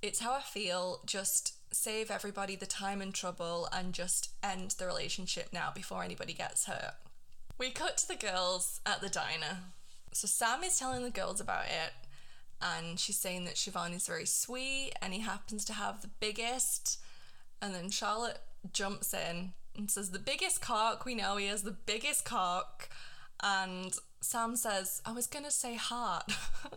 it's 0.00 0.20
how 0.20 0.32
I 0.32 0.40
feel, 0.40 1.00
just 1.04 1.53
save 1.74 2.10
everybody 2.10 2.56
the 2.56 2.66
time 2.66 3.00
and 3.00 3.12
trouble 3.12 3.68
and 3.72 3.92
just 3.92 4.30
end 4.42 4.72
the 4.78 4.86
relationship 4.86 5.48
now 5.52 5.70
before 5.74 6.02
anybody 6.02 6.32
gets 6.32 6.66
hurt. 6.66 6.94
We 7.58 7.70
cut 7.70 7.96
to 7.98 8.08
the 8.08 8.16
girls 8.16 8.80
at 8.86 9.00
the 9.00 9.08
diner. 9.08 9.58
So 10.12 10.26
Sam 10.26 10.62
is 10.62 10.78
telling 10.78 11.02
the 11.02 11.10
girls 11.10 11.40
about 11.40 11.66
it 11.66 11.92
and 12.60 12.98
she's 12.98 13.18
saying 13.18 13.44
that 13.44 13.56
Chivon 13.56 13.94
is 13.94 14.06
very 14.06 14.26
sweet 14.26 14.92
and 15.02 15.12
he 15.12 15.20
happens 15.20 15.64
to 15.66 15.72
have 15.72 16.00
the 16.00 16.10
biggest. 16.20 16.98
And 17.60 17.74
then 17.74 17.90
Charlotte 17.90 18.38
jumps 18.72 19.12
in 19.12 19.52
and 19.76 19.90
says, 19.90 20.10
The 20.10 20.18
biggest 20.18 20.60
cock, 20.60 21.04
we 21.04 21.14
know 21.14 21.36
he 21.36 21.46
has 21.48 21.62
the 21.62 21.72
biggest 21.72 22.24
cock. 22.24 22.88
And 23.42 23.94
Sam 24.20 24.56
says, 24.56 25.02
I 25.04 25.12
was 25.12 25.26
gonna 25.26 25.50
say 25.50 25.74
heart. 25.74 26.32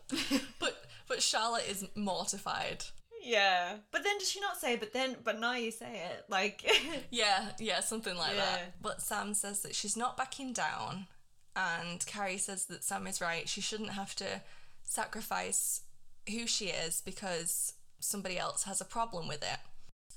but 0.60 0.86
but 1.07 1.21
Charlotte 1.21 1.69
is 1.69 1.86
mortified. 1.95 2.86
Yeah. 3.27 3.75
But 3.91 4.03
then 4.03 4.17
does 4.19 4.29
she 4.29 4.39
not 4.39 4.57
say, 4.57 4.77
but 4.77 4.93
then, 4.93 5.17
but 5.23 5.39
now 5.39 5.53
you 5.53 5.71
say 5.71 6.01
it? 6.11 6.25
Like, 6.29 6.63
Yeah, 7.11 7.49
yeah, 7.59 7.81
something 7.81 8.15
like 8.17 8.33
Yeah. 8.35 8.45
that. 8.45 8.81
But 8.81 9.01
Sam 9.01 9.33
says 9.33 9.61
that 9.61 9.75
she's 9.75 9.97
not 9.97 10.15
backing 10.15 10.53
down, 10.53 11.07
and 11.55 12.05
Carrie 12.05 12.37
says 12.37 12.65
that 12.65 12.83
Sam 12.83 13.05
is 13.05 13.19
right. 13.21 13.49
She 13.49 13.61
shouldn't 13.61 13.91
have 13.91 14.15
to 14.15 14.41
sacrifice 14.83 15.81
who 16.29 16.47
she 16.47 16.67
is 16.67 17.01
because 17.01 17.73
somebody 17.99 18.37
else 18.37 18.63
has 18.63 18.79
a 18.81 18.85
problem 18.85 19.27
with 19.27 19.43
it. 19.43 19.59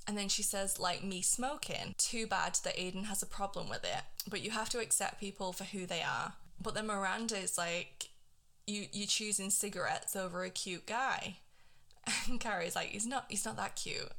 And 0.07 0.17
then 0.17 0.29
she 0.29 0.43
says, 0.43 0.79
like 0.79 1.05
me 1.05 1.21
smoking, 1.23 1.95
too 1.99 2.27
bad 2.27 2.59
that 2.65 2.81
Aidan 2.81 3.05
has 3.05 3.23
a 3.23 3.27
problem 3.27 3.69
with 3.69 3.85
it, 3.85 4.03
but 4.29 4.43
you 4.43 4.51
have 4.51 4.69
to 4.71 4.79
accept 4.81 5.21
people 5.21 5.53
for 5.53 5.65
who 5.65 5.87
they 5.87 6.03
are. 6.03 6.35
But 6.61 6.75
then 6.75 6.87
Miranda 6.87 7.37
is 7.37 7.57
like, 7.59 8.09
you 8.67 8.87
you 8.93 9.07
choosing 9.07 9.51
cigarettes 9.51 10.15
over 10.15 10.43
a 10.45 10.51
cute 10.51 10.87
guy, 10.87 11.37
and 12.29 12.41
Carrie's 12.41 12.77
like, 12.77 12.89
he's 12.89 13.07
not 13.07 13.27
he's 13.29 13.45
not 13.45 13.57
that 13.57 13.77
cute. 13.77 14.11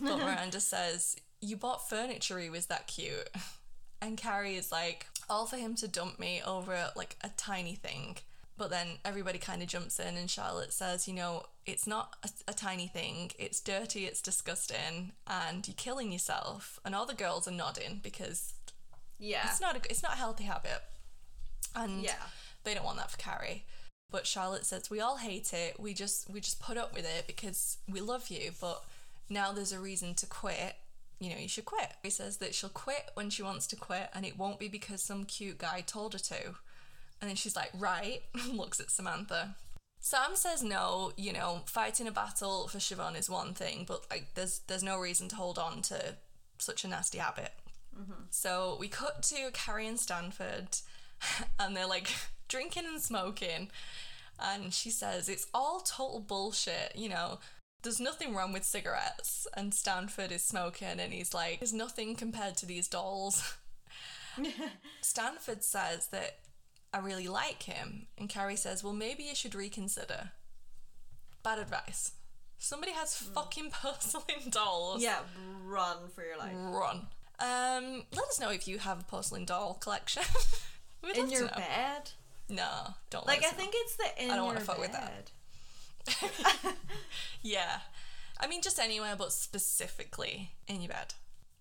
But 0.00 0.18
Miranda 0.18 0.60
says, 0.60 1.16
You 1.40 1.56
bought 1.56 1.88
furniture, 1.88 2.38
he 2.38 2.50
was 2.50 2.66
that 2.66 2.86
cute. 2.86 3.28
And 4.00 4.16
Carrie 4.16 4.56
is 4.56 4.70
like, 4.72 5.06
All 5.30 5.46
for 5.46 5.56
him 5.56 5.74
to 5.76 5.88
dump 5.88 6.18
me 6.18 6.40
over 6.46 6.90
like 6.96 7.16
a 7.22 7.30
tiny 7.36 7.74
thing. 7.74 8.16
but 8.58 8.70
then 8.70 8.98
everybody 9.04 9.38
kind 9.38 9.62
of 9.62 9.68
jumps 9.68 9.98
in, 9.98 10.16
and 10.16 10.30
Charlotte 10.30 10.72
says, 10.72 11.08
you 11.08 11.14
know, 11.14 11.44
it's 11.66 11.86
not 11.86 12.14
a, 12.22 12.28
a 12.50 12.52
tiny 12.54 12.86
thing. 12.86 13.30
It's 13.38 13.60
dirty. 13.60 14.04
It's 14.06 14.20
disgusting, 14.22 15.12
and 15.26 15.66
you're 15.66 15.74
killing 15.76 16.12
yourself. 16.12 16.78
And 16.84 16.94
all 16.94 17.06
the 17.06 17.14
girls 17.14 17.46
are 17.48 17.52
nodding 17.52 18.00
because 18.02 18.54
Yeah. 19.18 19.42
it's 19.46 19.60
not 19.60 19.76
a, 19.76 19.80
it's 19.90 20.02
not 20.02 20.12
a 20.14 20.16
healthy 20.16 20.44
habit, 20.44 20.82
and 21.74 22.02
Yeah. 22.02 22.14
they 22.64 22.74
don't 22.74 22.84
want 22.84 22.98
that 22.98 23.10
for 23.10 23.16
Carrie. 23.18 23.64
But 24.12 24.26
Charlotte 24.26 24.66
says 24.66 24.90
we 24.90 25.00
all 25.00 25.16
hate 25.16 25.52
it. 25.52 25.80
We 25.80 25.94
just 25.94 26.30
we 26.30 26.40
just 26.40 26.60
put 26.60 26.76
up 26.76 26.94
with 26.94 27.04
it 27.04 27.26
because 27.26 27.78
we 27.90 28.00
love 28.00 28.28
you. 28.28 28.52
But 28.60 28.84
now 29.28 29.52
there's 29.52 29.72
a 29.72 29.80
reason 29.80 30.14
to 30.14 30.26
quit. 30.26 30.76
You 31.18 31.30
know, 31.30 31.38
you 31.38 31.48
should 31.48 31.64
quit. 31.64 31.92
He 32.02 32.10
says 32.10 32.36
that 32.38 32.54
she'll 32.54 32.68
quit 32.68 33.10
when 33.14 33.30
she 33.30 33.42
wants 33.42 33.66
to 33.68 33.76
quit, 33.76 34.10
and 34.14 34.26
it 34.26 34.38
won't 34.38 34.58
be 34.58 34.68
because 34.68 35.02
some 35.02 35.24
cute 35.24 35.58
guy 35.58 35.80
told 35.80 36.12
her 36.12 36.18
to. 36.18 36.54
And 37.20 37.28
then 37.28 37.36
she's 37.36 37.56
like, 37.56 37.70
right, 37.78 38.22
looks 38.52 38.80
at 38.80 38.90
Samantha. 38.90 39.54
Sam 40.00 40.34
says 40.34 40.64
no, 40.64 41.12
you 41.16 41.32
know, 41.32 41.62
fighting 41.64 42.08
a 42.08 42.10
battle 42.10 42.66
for 42.66 42.78
Chivon 42.78 43.16
is 43.16 43.30
one 43.30 43.54
thing, 43.54 43.84
but 43.86 44.04
like 44.10 44.34
there's 44.34 44.60
there's 44.66 44.82
no 44.82 44.98
reason 44.98 45.28
to 45.28 45.36
hold 45.36 45.58
on 45.58 45.80
to 45.82 46.16
such 46.58 46.84
a 46.84 46.88
nasty 46.88 47.18
habit. 47.18 47.52
Mm-hmm. 47.98 48.24
So 48.30 48.76
we 48.80 48.88
cut 48.88 49.22
to 49.24 49.50
Carrie 49.52 49.86
and 49.86 50.00
Stanford, 50.00 50.76
and 51.60 51.76
they're 51.76 51.86
like 51.86 52.08
drinking 52.52 52.84
and 52.86 53.00
smoking. 53.02 53.70
And 54.38 54.72
she 54.72 54.90
says 54.90 55.28
it's 55.28 55.46
all 55.52 55.80
total 55.80 56.20
bullshit, 56.20 56.92
you 56.94 57.08
know. 57.08 57.38
There's 57.82 57.98
nothing 58.00 58.34
wrong 58.34 58.52
with 58.52 58.64
cigarettes. 58.64 59.46
And 59.56 59.74
Stanford 59.74 60.30
is 60.30 60.44
smoking, 60.44 61.00
and 61.00 61.12
he's 61.12 61.34
like, 61.34 61.58
there's 61.60 61.72
nothing 61.72 62.14
compared 62.14 62.56
to 62.58 62.66
these 62.66 62.86
dolls. 62.86 63.56
Stanford 65.00 65.62
says 65.64 66.08
that 66.08 66.38
I 66.94 66.98
really 66.98 67.28
like 67.28 67.64
him, 67.64 68.06
and 68.18 68.28
Carrie 68.28 68.56
says, 68.56 68.84
well, 68.84 68.92
maybe 68.92 69.24
you 69.24 69.34
should 69.34 69.54
reconsider. 69.54 70.30
Bad 71.42 71.58
advice. 71.58 72.12
Somebody 72.58 72.92
has 72.92 73.16
fucking 73.16 73.70
porcelain 73.82 74.50
dolls 74.50 75.02
Yeah, 75.02 75.18
run 75.64 75.96
for 76.14 76.22
your 76.24 76.38
life. 76.38 76.52
run. 76.54 77.06
Um, 77.40 78.04
let 78.14 78.28
us 78.28 78.38
know 78.40 78.50
if 78.50 78.68
you 78.68 78.78
have 78.78 79.00
a 79.00 79.04
porcelain 79.04 79.44
doll 79.44 79.74
collection. 79.74 80.22
In 81.16 81.30
your 81.30 81.48
bed? 81.48 82.12
No, 82.52 82.94
don't. 83.10 83.26
Like, 83.26 83.40
let 83.42 83.48
I 83.48 83.56
know. 83.56 83.58
think 83.62 83.72
it's 83.74 83.96
the 83.96 84.24
in 84.24 84.30
I 84.30 84.36
don't 84.36 84.44
wanna 84.46 84.60
fuck 84.60 84.78
with 84.78 84.92
that. 84.92 85.30
Yeah, 87.42 87.78
I 88.40 88.46
mean 88.46 88.62
just 88.62 88.78
anywhere, 88.78 89.14
but 89.16 89.32
specifically 89.32 90.52
in 90.68 90.80
your 90.80 90.90
bed. 90.90 91.14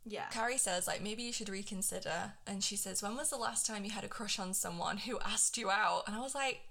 Yeah. 0.06 0.25
Carrie 0.32 0.58
says 0.58 0.86
like 0.88 1.01
maybe 1.01 1.23
you 1.23 1.32
should 1.34 1.49
reconsider, 1.49 2.34
and 2.45 2.63
she 2.63 2.75
says 2.75 3.01
when 3.01 3.15
was 3.15 3.30
the 3.30 3.38
last 3.38 3.65
time 3.65 3.84
you 3.86 3.91
had 3.91 4.04
a 4.04 4.08
crush 4.08 4.38
on 4.39 4.54
someone 4.54 4.97
who 4.97 5.19
asked 5.19 5.58
you 5.58 5.69
out? 5.71 6.04
And 6.08 6.15
I 6.15 6.19
was 6.19 6.36
like, 6.36 6.62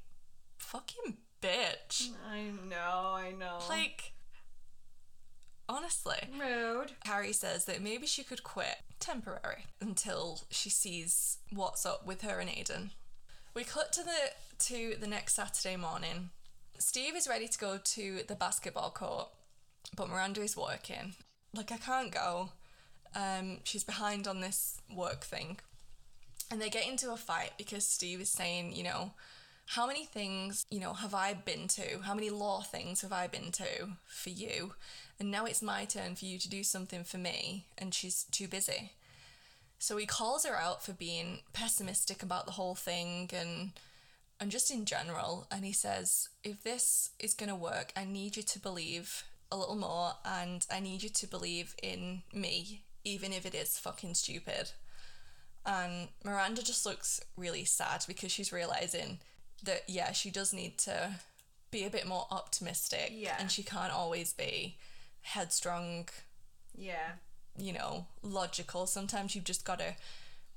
fucking 0.58 1.16
bitch. 1.42 2.10
I 2.30 2.50
know, 2.68 3.14
I 3.14 3.32
know. 3.38 3.58
Like, 3.68 4.12
honestly. 5.68 6.16
rude. 6.38 6.92
Carrie 7.04 7.32
says 7.32 7.64
that 7.64 7.80
maybe 7.82 8.06
she 8.06 8.22
could 8.24 8.42
quit 8.42 8.76
temporary 8.98 9.64
until 9.80 10.40
she 10.50 10.68
sees 10.70 11.38
what's 11.52 11.86
up 11.86 12.06
with 12.06 12.22
her 12.22 12.38
and 12.40 12.50
Aidan. 12.50 12.90
We 13.52 13.64
cut 13.64 13.92
to 13.94 14.04
the 14.04 14.64
to 14.66 14.94
the 15.00 15.08
next 15.08 15.34
Saturday 15.34 15.76
morning. 15.76 16.30
Steve 16.78 17.16
is 17.16 17.28
ready 17.28 17.48
to 17.48 17.58
go 17.58 17.78
to 17.82 18.20
the 18.28 18.36
basketball 18.36 18.90
court, 18.90 19.28
but 19.96 20.08
Miranda 20.08 20.42
is 20.42 20.56
working. 20.56 21.14
Like 21.52 21.72
I 21.72 21.76
can't 21.76 22.12
go. 22.12 22.50
Um, 23.14 23.58
she's 23.64 23.82
behind 23.82 24.28
on 24.28 24.40
this 24.40 24.80
work 24.94 25.24
thing. 25.24 25.58
And 26.50 26.60
they 26.60 26.70
get 26.70 26.86
into 26.86 27.12
a 27.12 27.16
fight 27.16 27.52
because 27.58 27.84
Steve 27.84 28.20
is 28.20 28.30
saying, 28.30 28.74
you 28.74 28.84
know, 28.84 29.12
how 29.66 29.86
many 29.86 30.04
things, 30.04 30.64
you 30.70 30.80
know, 30.80 30.92
have 30.92 31.14
I 31.14 31.34
been 31.34 31.66
to? 31.68 32.02
How 32.02 32.14
many 32.14 32.30
law 32.30 32.62
things 32.62 33.02
have 33.02 33.12
I 33.12 33.26
been 33.26 33.50
to 33.52 33.90
for 34.06 34.30
you? 34.30 34.74
And 35.18 35.30
now 35.30 35.44
it's 35.44 35.62
my 35.62 35.84
turn 35.84 36.14
for 36.14 36.24
you 36.24 36.38
to 36.38 36.48
do 36.48 36.62
something 36.62 37.02
for 37.02 37.18
me, 37.18 37.66
and 37.76 37.92
she's 37.92 38.24
too 38.30 38.48
busy. 38.48 38.92
So 39.80 39.96
he 39.96 40.04
calls 40.04 40.44
her 40.44 40.54
out 40.56 40.84
for 40.84 40.92
being 40.92 41.40
pessimistic 41.54 42.22
about 42.22 42.44
the 42.46 42.52
whole 42.52 42.74
thing 42.76 43.30
and 43.32 43.72
and 44.38 44.50
just 44.50 44.70
in 44.70 44.84
general 44.84 45.46
and 45.50 45.64
he 45.64 45.72
says 45.72 46.28
if 46.44 46.62
this 46.62 47.10
is 47.18 47.34
going 47.34 47.48
to 47.50 47.54
work 47.56 47.92
I 47.96 48.04
need 48.04 48.36
you 48.36 48.42
to 48.42 48.58
believe 48.58 49.24
a 49.50 49.56
little 49.56 49.76
more 49.76 50.12
and 50.24 50.66
I 50.70 50.80
need 50.80 51.02
you 51.02 51.08
to 51.08 51.26
believe 51.26 51.74
in 51.82 52.22
me 52.32 52.82
even 53.04 53.32
if 53.32 53.44
it 53.46 53.54
is 53.54 53.78
fucking 53.78 54.14
stupid. 54.14 54.70
And 55.64 56.08
Miranda 56.24 56.62
just 56.62 56.84
looks 56.86 57.20
really 57.36 57.64
sad 57.64 58.04
because 58.06 58.30
she's 58.32 58.52
realizing 58.52 59.18
that 59.64 59.84
yeah, 59.88 60.12
she 60.12 60.30
does 60.30 60.52
need 60.52 60.76
to 60.78 61.16
be 61.70 61.84
a 61.84 61.90
bit 61.90 62.06
more 62.06 62.26
optimistic 62.30 63.10
Yeah. 63.12 63.36
and 63.38 63.50
she 63.50 63.62
can't 63.62 63.92
always 63.92 64.32
be 64.34 64.76
headstrong 65.22 66.08
Yeah. 66.76 67.12
You 67.60 67.72
know, 67.72 68.06
logical. 68.22 68.86
Sometimes 68.86 69.34
you've 69.34 69.44
just 69.44 69.64
got 69.64 69.78
to 69.78 69.94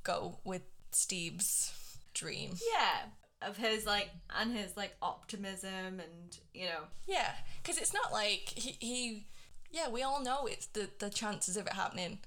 go 0.04 0.38
with 0.44 0.64
Steve's 0.92 1.74
dream. 2.14 2.52
Yeah. 2.74 3.48
Of 3.48 3.58
his, 3.58 3.86
like, 3.86 4.10
and 4.40 4.56
his, 4.56 4.78
like, 4.78 4.96
optimism 5.02 6.00
and, 6.00 6.38
you 6.54 6.66
know. 6.66 6.84
Yeah, 7.06 7.32
because 7.62 7.78
it's 7.78 7.94
not 7.94 8.14
like 8.14 8.54
he, 8.56 8.78
he, 8.80 9.26
yeah, 9.70 9.90
we 9.90 10.02
all 10.02 10.24
know 10.24 10.46
it's 10.46 10.68
the, 10.68 10.88
the 11.00 11.10
chances 11.10 11.58
of 11.58 11.68
it 11.68 11.74
happening 11.74 12.20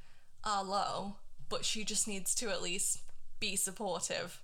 are 0.45 0.63
low, 0.63 1.17
but 1.49 1.65
she 1.65 1.85
just 1.85 2.07
needs 2.07 2.35
to 2.35 2.51
at 2.51 2.63
least 2.63 3.01
be 3.41 3.57
supportive. 3.57 4.43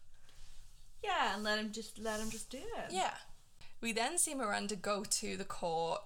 Yeah, 1.04 1.34
and 1.34 1.44
let 1.44 1.58
him 1.58 1.72
just, 1.72 1.98
let 1.98 2.20
him 2.20 2.30
just 2.30 2.48
do 2.48 2.56
it. 2.56 2.90
Yeah. 2.90 3.14
We 3.82 3.92
then 3.92 4.16
see 4.16 4.34
Miranda 4.34 4.76
go 4.76 5.04
to 5.04 5.36
the 5.36 5.44
court 5.44 6.00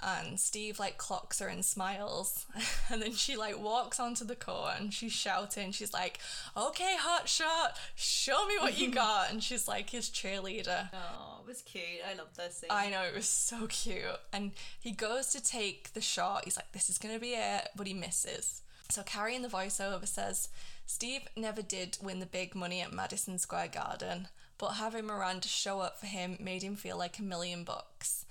and 0.00 0.38
Steve 0.38 0.78
like 0.78 0.96
clocks 0.98 1.40
her 1.40 1.48
and 1.48 1.64
smiles. 1.64 2.46
And 2.90 3.02
then 3.02 3.12
she 3.12 3.36
like 3.36 3.62
walks 3.62 4.00
onto 4.00 4.24
the 4.24 4.34
court 4.34 4.74
and 4.80 4.94
she's 4.94 5.12
shouting. 5.12 5.72
She's 5.72 5.92
like 5.92 6.20
okay 6.56 6.96
hot 6.98 7.28
shot 7.28 7.76
show 7.94 8.46
me 8.46 8.54
what 8.60 8.78
you 8.78 8.90
got. 8.94 9.30
And 9.30 9.42
she's 9.42 9.68
like 9.68 9.90
his 9.90 10.08
cheerleader. 10.08 10.88
Oh, 10.92 11.40
it 11.42 11.46
was 11.46 11.60
cute. 11.62 11.84
I 12.10 12.14
love 12.14 12.34
this 12.34 12.56
scene. 12.56 12.70
I 12.70 12.88
know 12.88 13.02
it 13.02 13.14
was 13.14 13.28
so 13.28 13.66
cute. 13.66 14.04
And 14.32 14.52
he 14.80 14.92
goes 14.92 15.28
to 15.32 15.42
take 15.42 15.92
the 15.92 16.00
shot. 16.00 16.44
He's 16.44 16.56
like 16.56 16.72
this 16.72 16.88
is 16.88 16.98
gonna 16.98 17.18
be 17.18 17.32
it 17.32 17.68
but 17.76 17.86
he 17.86 17.94
misses. 17.94 18.62
So 18.88 19.02
Carrie 19.02 19.36
in 19.36 19.42
the 19.42 19.48
voiceover 19.48 20.08
says 20.08 20.48
Steve 20.86 21.28
never 21.36 21.60
did 21.60 21.98
win 22.02 22.20
the 22.20 22.26
big 22.26 22.54
money 22.54 22.80
at 22.80 22.92
Madison 22.92 23.38
Square 23.38 23.68
Garden 23.74 24.28
but 24.56 24.70
having 24.70 25.06
Miranda 25.06 25.46
show 25.46 25.80
up 25.80 26.00
for 26.00 26.06
him 26.06 26.36
made 26.40 26.62
him 26.62 26.74
feel 26.74 26.96
like 26.98 27.18
a 27.18 27.22
million 27.22 27.64
bucks 27.64 28.24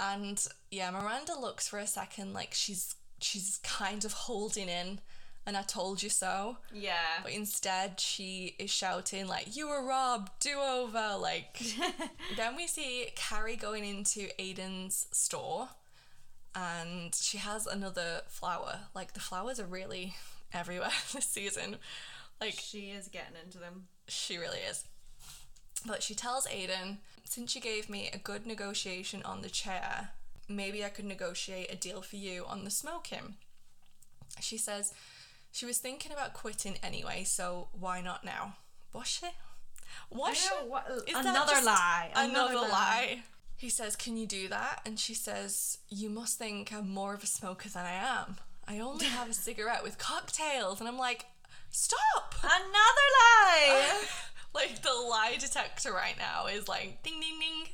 and 0.00 0.44
yeah, 0.70 0.90
Miranda 0.90 1.38
looks 1.38 1.68
for 1.68 1.78
a 1.78 1.86
second 1.86 2.32
like 2.32 2.54
she's 2.54 2.94
she's 3.20 3.60
kind 3.62 4.04
of 4.04 4.12
holding 4.12 4.68
in 4.68 5.00
and 5.46 5.56
I 5.56 5.62
told 5.62 6.02
you 6.02 6.10
so. 6.10 6.58
yeah. 6.72 7.20
But 7.22 7.32
instead 7.32 7.98
she 8.00 8.54
is 8.58 8.70
shouting 8.70 9.26
like 9.26 9.56
you 9.56 9.68
were 9.68 9.84
robbed, 9.86 10.32
do 10.40 10.58
over 10.58 11.16
like 11.20 11.60
then 12.36 12.56
we 12.56 12.66
see 12.66 13.08
Carrie 13.16 13.56
going 13.56 13.84
into 13.84 14.28
Aidan's 14.40 15.06
store 15.12 15.68
and 16.54 17.14
she 17.14 17.38
has 17.38 17.66
another 17.66 18.22
flower. 18.28 18.80
Like 18.94 19.14
the 19.14 19.20
flowers 19.20 19.60
are 19.60 19.66
really 19.66 20.14
everywhere 20.52 20.90
this 21.12 21.26
season. 21.26 21.76
Like 22.40 22.54
She 22.58 22.90
is 22.90 23.08
getting 23.08 23.36
into 23.44 23.58
them. 23.58 23.88
she 24.08 24.38
really 24.38 24.58
is. 24.58 24.84
But 25.86 26.02
she 26.02 26.14
tells 26.14 26.46
Aidan, 26.48 26.98
since 27.24 27.54
you 27.54 27.60
gave 27.60 27.88
me 27.88 28.10
a 28.12 28.18
good 28.18 28.46
negotiation 28.46 29.22
on 29.24 29.42
the 29.42 29.48
chair, 29.48 30.10
maybe 30.48 30.84
I 30.84 30.88
could 30.88 31.04
negotiate 31.04 31.72
a 31.72 31.76
deal 31.76 32.02
for 32.02 32.16
you 32.16 32.44
on 32.46 32.64
the 32.64 32.70
smoking. 32.70 33.34
She 34.40 34.58
says 34.58 34.92
she 35.52 35.66
was 35.66 35.78
thinking 35.78 36.12
about 36.12 36.34
quitting 36.34 36.76
anyway, 36.82 37.24
so 37.24 37.68
why 37.78 38.00
not 38.00 38.24
now? 38.24 38.54
Was 38.92 39.06
she? 39.06 39.26
Was 40.10 40.36
she? 40.36 40.48
That 41.12 41.26
another 41.26 41.64
lie. 41.64 42.10
Another, 42.14 42.52
Another 42.52 42.68
lie. 42.68 43.22
He 43.56 43.68
says, 43.68 43.96
Can 43.96 44.16
you 44.16 44.26
do 44.26 44.48
that? 44.48 44.80
And 44.86 44.98
she 44.98 45.14
says, 45.14 45.78
You 45.88 46.08
must 46.10 46.38
think 46.38 46.72
I'm 46.72 46.88
more 46.88 47.14
of 47.14 47.22
a 47.22 47.26
smoker 47.26 47.68
than 47.68 47.84
I 47.84 47.92
am. 47.92 48.36
I 48.66 48.78
only 48.78 49.06
have 49.06 49.28
a 49.28 49.32
cigarette 49.46 49.82
with 49.82 49.98
cocktails. 49.98 50.80
And 50.80 50.88
I'm 50.88 50.98
like, 50.98 51.26
Stop! 51.70 52.34
Another 52.42 53.08
lie! 53.20 54.00
like 54.54 54.82
the 54.82 54.92
lie 54.92 55.36
detector 55.38 55.92
right 55.92 56.16
now 56.18 56.46
is 56.46 56.68
like 56.68 57.02
ding 57.02 57.20
ding 57.20 57.38
ding. 57.40 57.68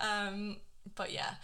Um, 0.00 0.56
but 0.94 1.12
yeah, 1.12 1.34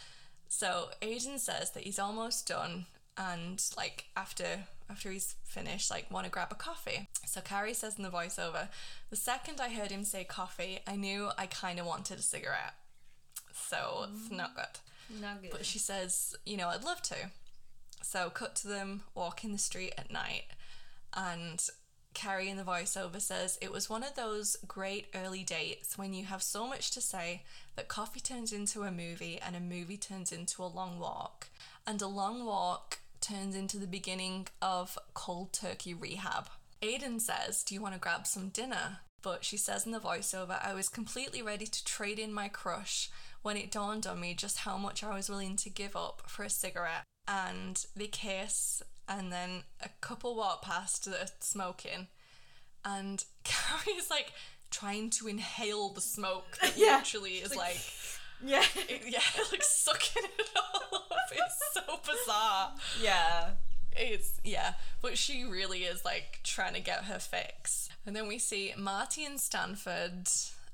so 0.49 0.89
Aidan 1.03 1.39
says 1.39 1.73
that 1.73 1.83
he's 1.83 1.99
almost 1.99 2.49
done, 2.49 2.87
and 3.17 3.63
like 3.77 4.07
after 4.17 4.65
after 4.89 5.11
he's 5.11 5.35
finished, 5.45 5.91
like 5.91 6.11
want 6.11 6.25
to 6.25 6.31
grab 6.31 6.49
a 6.51 6.55
coffee. 6.55 7.09
So 7.27 7.41
Carrie 7.41 7.75
says 7.75 7.97
in 7.97 8.03
the 8.03 8.11
voiceover, 8.11 8.69
the 9.11 9.17
second 9.17 9.61
I 9.61 9.69
heard 9.69 9.91
him 9.91 10.05
say 10.05 10.25
coffee, 10.25 10.81
I 10.87 10.97
knew 10.97 11.31
I 11.37 11.47
kind 11.47 11.79
of 11.79 11.87
wanted 11.87 12.19
a 12.19 12.23
cigarette. 12.23 12.75
So 13.53 14.07
it's 14.13 14.31
not 14.31 14.55
good. 14.55 15.21
Not 15.21 15.43
good. 15.43 15.51
But 15.51 15.65
she 15.65 15.79
says, 15.79 16.37
you 16.45 16.57
know, 16.57 16.69
I'd 16.69 16.85
love 16.85 17.03
to. 17.03 17.17
So 18.03 18.31
cut 18.31 18.55
to 18.57 18.69
them 18.69 19.03
walking 19.15 19.53
the 19.53 19.59
street 19.59 19.95
at 19.99 20.13
night, 20.13 20.45
and 21.15 21.67
Carrie 22.17 22.49
in 22.49 22.57
the 22.57 22.63
voiceover 22.63 23.21
says 23.21 23.59
it 23.61 23.71
was 23.71 23.91
one 23.91 24.03
of 24.03 24.15
those 24.15 24.57
great 24.67 25.09
early 25.15 25.45
dates 25.45 25.99
when 25.99 26.15
you 26.15 26.25
have 26.25 26.43
so 26.43 26.67
much 26.67 26.91
to 26.93 27.01
say 27.03 27.43
that 27.77 27.89
coffee 27.89 28.21
turns 28.21 28.55
into 28.55 28.85
a 28.85 28.91
movie 28.91 29.39
and 29.39 29.55
a 29.55 29.61
movie 29.61 29.99
turns 29.99 30.33
into 30.33 30.63
a 30.63 30.65
long 30.65 30.99
walk, 30.99 31.51
and 31.87 32.01
a 32.01 32.07
long 32.07 32.47
walk 32.47 33.01
turns 33.21 33.55
into 33.55 33.77
the 33.77 33.87
beginning 33.87 34.49
of 34.63 34.99
cold 35.13 35.53
turkey 35.53 35.93
rehab. 35.93 36.49
Aidan 36.81 37.21
says, 37.21 37.63
Do 37.63 37.75
you 37.75 37.83
want 37.83 37.93
to 37.93 38.01
grab 38.01 38.27
some 38.27 38.49
dinner? 38.49 39.01
But 39.21 39.45
she 39.45 39.59
says 39.59 39.85
in 39.85 39.93
the 39.93 40.01
voiceover, 40.01 40.59
I 40.65 40.73
was 40.73 40.89
completely 40.89 41.43
ready 41.43 41.67
to 41.67 41.85
trade 41.85 42.19
in 42.19 42.33
my 42.33 42.49
crush 42.49 43.11
when 43.43 43.59
it 43.59 43.71
dawned 43.71 44.07
on 44.07 44.21
me 44.21 44.33
just 44.33 44.61
how 44.61 44.79
much 44.79 45.05
I 45.05 45.15
was 45.15 45.29
willing 45.29 45.57
to 45.57 45.69
give 45.69 45.95
up 45.95 46.23
for 46.29 46.45
a 46.45 46.51
cigarette. 46.51 47.05
And 47.29 47.85
they 47.95 48.07
kiss, 48.07 48.83
and 49.09 49.33
then 49.33 49.63
a 49.83 49.89
couple 50.01 50.35
walk 50.37 50.63
past 50.63 51.05
that 51.07 51.21
are 51.23 51.33
smoking, 51.41 52.09
and 52.85 53.25
Carrie 53.45 53.97
is 53.97 54.11
like 54.11 54.33
trying 54.71 55.11
to 55.11 55.29
inhale 55.29 55.91
the 55.91 56.01
smoke 56.01 56.59
that 56.63 56.75
Yeah. 56.77 56.97
literally 56.99 57.35
is 57.37 57.55
like, 57.57 57.79
Yeah. 58.45 58.65
it- 58.89 59.03
yeah, 59.09 59.21
like 59.53 59.63
sucking 59.63 60.25
it 60.39 60.49
all 60.57 60.99
up. 60.99 61.11
It's 61.33 61.73
so 61.75 61.81
bizarre. 62.05 62.73
yeah. 63.03 63.51
It's 63.99 64.39
yeah, 64.45 64.75
but 65.01 65.17
she 65.17 65.45
really 65.45 65.85
is 65.85 66.05
like 66.05 66.41
trying 66.45 66.75
to 66.75 66.81
get 66.81 67.05
her 67.05 67.19
fix. 67.19 67.89
And 68.05 68.15
then 68.15 68.29
we 68.29 68.39
see 68.39 68.75
Marty 68.77 69.25
and 69.25 69.41
Stanford 69.41 70.29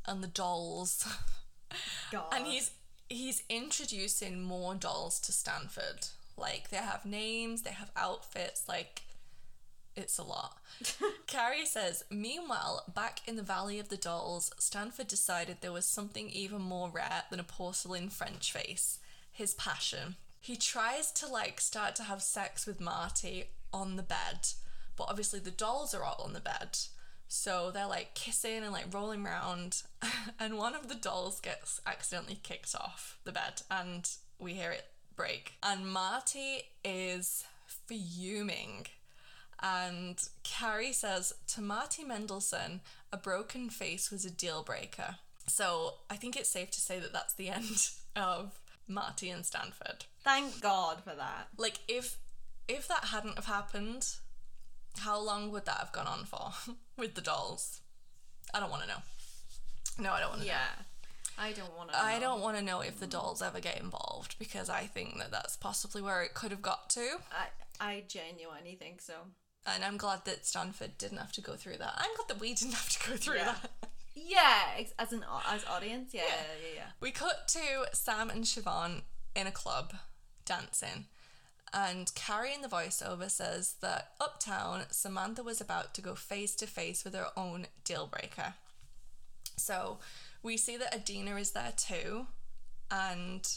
and 0.06 0.24
the 0.24 0.26
dolls. 0.26 1.06
God. 2.10 2.24
And 2.32 2.46
he's 2.48 2.72
he's 3.08 3.44
introducing 3.48 4.42
more 4.42 4.74
dolls 4.74 5.20
to 5.20 5.30
Stanford. 5.32 6.08
Like 6.36 6.70
they 6.70 6.78
have 6.78 7.04
names, 7.04 7.62
they 7.62 7.70
have 7.70 7.90
outfits, 7.96 8.68
like 8.68 9.02
it's 9.94 10.18
a 10.18 10.22
lot. 10.22 10.58
Carrie 11.26 11.66
says, 11.66 12.04
Meanwhile, 12.10 12.84
back 12.94 13.20
in 13.26 13.36
the 13.36 13.42
Valley 13.42 13.78
of 13.78 13.90
the 13.90 13.96
Dolls, 13.96 14.50
Stanford 14.58 15.08
decided 15.08 15.58
there 15.60 15.72
was 15.72 15.86
something 15.86 16.30
even 16.30 16.62
more 16.62 16.90
rare 16.90 17.24
than 17.30 17.40
a 17.40 17.44
porcelain 17.44 18.08
French 18.08 18.52
face 18.52 18.98
his 19.32 19.54
passion. 19.54 20.16
He 20.40 20.56
tries 20.56 21.10
to 21.12 21.26
like 21.26 21.60
start 21.60 21.96
to 21.96 22.04
have 22.04 22.22
sex 22.22 22.66
with 22.66 22.80
Marty 22.80 23.46
on 23.72 23.96
the 23.96 24.02
bed, 24.02 24.48
but 24.96 25.08
obviously 25.08 25.40
the 25.40 25.50
dolls 25.50 25.94
are 25.94 26.04
all 26.04 26.22
on 26.24 26.34
the 26.34 26.40
bed. 26.40 26.78
So 27.28 27.70
they're 27.70 27.86
like 27.86 28.14
kissing 28.14 28.62
and 28.62 28.72
like 28.72 28.92
rolling 28.92 29.24
around, 29.24 29.82
and 30.38 30.58
one 30.58 30.74
of 30.74 30.88
the 30.88 30.94
dolls 30.94 31.40
gets 31.40 31.80
accidentally 31.86 32.38
kicked 32.42 32.74
off 32.74 33.18
the 33.24 33.32
bed, 33.32 33.62
and 33.70 34.08
we 34.38 34.52
hear 34.52 34.70
it 34.70 34.86
break. 35.16 35.54
And 35.62 35.88
Marty 35.88 36.62
is 36.84 37.44
fuming. 37.66 38.86
And 39.60 40.18
Carrie 40.42 40.92
says 40.92 41.32
to 41.48 41.60
Marty 41.60 42.02
Mendelsohn, 42.02 42.80
a 43.12 43.16
broken 43.16 43.70
face 43.70 44.10
was 44.10 44.24
a 44.24 44.30
deal 44.30 44.62
breaker. 44.62 45.16
So 45.46 45.94
I 46.10 46.16
think 46.16 46.36
it's 46.36 46.48
safe 46.48 46.70
to 46.72 46.80
say 46.80 46.98
that 46.98 47.12
that's 47.12 47.34
the 47.34 47.48
end 47.50 47.90
of 48.16 48.58
Marty 48.88 49.30
and 49.30 49.44
Stanford. 49.46 50.06
Thank 50.24 50.60
God 50.60 51.02
for 51.04 51.14
that. 51.14 51.48
Like 51.56 51.78
if 51.88 52.18
if 52.68 52.86
that 52.88 53.06
hadn't 53.06 53.36
have 53.36 53.46
happened, 53.46 54.06
how 54.98 55.20
long 55.20 55.50
would 55.50 55.64
that 55.66 55.78
have 55.78 55.92
gone 55.92 56.06
on 56.06 56.24
for 56.24 56.52
with 56.96 57.14
the 57.14 57.20
dolls? 57.20 57.80
I 58.54 58.60
don't 58.60 58.70
want 58.70 58.82
to 58.82 58.88
know. 58.88 59.02
No, 59.98 60.12
I 60.12 60.20
don't 60.20 60.30
want 60.30 60.42
to 60.42 60.46
know. 60.46 60.52
I 61.38 61.52
don't 61.52 61.76
want 61.76 61.90
to. 61.92 61.98
I 61.98 62.18
don't 62.18 62.40
want 62.40 62.56
to 62.58 62.62
know 62.62 62.80
if 62.80 63.00
the 63.00 63.06
dolls 63.06 63.42
ever 63.42 63.60
get 63.60 63.80
involved 63.80 64.36
because 64.38 64.68
I 64.68 64.82
think 64.82 65.18
that 65.18 65.30
that's 65.30 65.56
possibly 65.56 66.02
where 66.02 66.22
it 66.22 66.34
could 66.34 66.50
have 66.50 66.62
got 66.62 66.90
to. 66.90 67.16
I 67.32 67.46
I 67.80 68.04
genuinely 68.06 68.76
think 68.76 69.00
so. 69.00 69.14
And 69.66 69.84
I'm 69.84 69.96
glad 69.96 70.24
that 70.24 70.44
Stanford 70.46 70.98
didn't 70.98 71.18
have 71.18 71.32
to 71.32 71.40
go 71.40 71.54
through 71.54 71.78
that. 71.78 71.94
I'm 71.96 72.14
glad 72.16 72.28
that 72.28 72.40
we 72.40 72.52
didn't 72.54 72.74
have 72.74 72.88
to 72.90 73.10
go 73.10 73.16
through 73.16 73.36
Yeah. 73.36 73.54
that. 73.62 73.70
Yeah, 74.14 74.84
as 74.98 75.12
an 75.12 75.24
as 75.48 75.64
audience. 75.64 76.12
Yeah, 76.12 76.22
yeah, 76.26 76.34
yeah. 76.68 76.74
yeah. 76.76 76.86
We 77.00 77.10
cut 77.12 77.48
to 77.48 77.86
Sam 77.92 78.28
and 78.28 78.44
Chivon 78.44 79.02
in 79.34 79.46
a 79.46 79.52
club 79.52 79.94
dancing. 80.44 81.06
And 81.72 82.14
Carrie 82.14 82.52
in 82.52 82.60
the 82.60 82.68
voiceover 82.68 83.30
says 83.30 83.76
that 83.80 84.10
uptown, 84.20 84.82
Samantha 84.90 85.42
was 85.42 85.58
about 85.62 85.94
to 85.94 86.02
go 86.02 86.14
face 86.14 86.54
to 86.56 86.66
face 86.66 87.02
with 87.02 87.14
her 87.14 87.28
own 87.34 87.66
deal 87.84 88.06
breaker. 88.06 88.52
So 89.56 89.98
we 90.42 90.56
see 90.56 90.76
that 90.76 90.92
Adeena 90.94 91.38
is 91.40 91.52
there 91.52 91.72
too. 91.76 92.26
And 92.90 93.48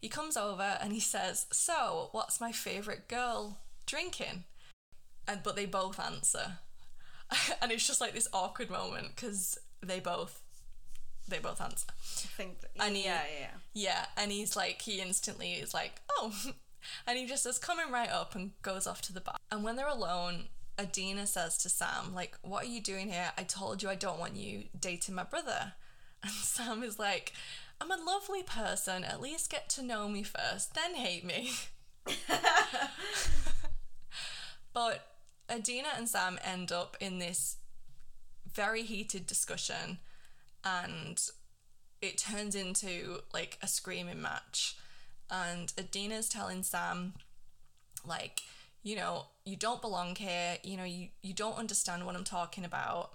he 0.00 0.08
comes 0.08 0.36
over 0.36 0.78
and 0.80 0.92
he 0.92 1.00
says, 1.00 1.46
So, 1.52 2.08
what's 2.12 2.40
my 2.40 2.52
favourite 2.52 3.08
girl 3.08 3.58
drinking? 3.86 4.44
And 5.28 5.42
but 5.42 5.56
they 5.56 5.66
both 5.66 5.98
answer. 6.00 6.58
and 7.62 7.72
it's 7.72 7.86
just 7.86 8.00
like 8.00 8.14
this 8.14 8.28
awkward 8.32 8.70
moment 8.70 9.08
because 9.16 9.58
they 9.84 10.00
both 10.00 10.40
they 11.28 11.38
both 11.38 11.60
answer. 11.60 11.86
I 11.90 12.28
think. 12.36 12.60
That, 12.60 12.70
And 12.78 12.96
he- 12.96 13.04
yeah, 13.04 13.22
yeah, 13.32 13.40
yeah. 13.40 13.46
Yeah, 13.74 14.06
and 14.16 14.30
he's 14.32 14.54
like, 14.56 14.80
he 14.82 15.00
instantly 15.00 15.52
is 15.54 15.74
like, 15.74 16.00
oh, 16.10 16.32
and 17.06 17.18
he 17.18 17.26
just 17.26 17.44
is 17.46 17.58
coming 17.58 17.90
right 17.92 18.10
up 18.10 18.34
and 18.34 18.52
goes 18.62 18.86
off 18.86 19.02
to 19.02 19.12
the 19.12 19.20
bar. 19.20 19.36
And 19.50 19.62
when 19.64 19.76
they're 19.76 19.88
alone, 19.88 20.44
Adeena 20.78 21.26
says 21.26 21.58
to 21.58 21.68
Sam, 21.68 22.14
like, 22.14 22.36
what 22.42 22.64
are 22.64 22.68
you 22.68 22.80
doing 22.80 23.10
here? 23.10 23.32
I 23.36 23.42
told 23.42 23.82
you 23.82 23.88
I 23.88 23.96
don't 23.96 24.18
want 24.20 24.36
you 24.36 24.64
dating 24.78 25.14
my 25.16 25.24
brother. 25.24 25.72
And 26.22 26.32
Sam 26.32 26.82
is 26.82 26.98
like, 26.98 27.32
I'm 27.80 27.90
a 27.90 27.96
lovely 27.96 28.42
person. 28.42 29.04
At 29.04 29.20
least 29.20 29.50
get 29.50 29.68
to 29.70 29.82
know 29.82 30.08
me 30.08 30.22
first, 30.22 30.74
then 30.74 30.94
hate 30.94 31.24
me. 31.24 31.52
but 34.72 35.06
Adeena 35.48 35.96
and 35.96 36.08
Sam 36.08 36.38
end 36.44 36.72
up 36.72 36.96
in 37.00 37.18
this 37.18 37.56
very 38.52 38.82
heated 38.82 39.26
discussion 39.26 39.98
and 40.64 41.22
it 42.00 42.18
turns 42.18 42.54
into 42.54 43.20
like 43.32 43.58
a 43.62 43.66
screaming 43.66 44.20
match 44.20 44.76
and 45.30 45.68
Adeena's 45.76 46.28
telling 46.28 46.62
Sam 46.62 47.14
like 48.06 48.42
you 48.82 48.96
know 48.96 49.26
you 49.44 49.56
don't 49.56 49.82
belong 49.82 50.16
here 50.16 50.56
you 50.62 50.76
know 50.76 50.84
you 50.84 51.08
you 51.22 51.34
don't 51.34 51.58
understand 51.58 52.06
what 52.06 52.16
I'm 52.16 52.24
talking 52.24 52.64
about 52.64 53.10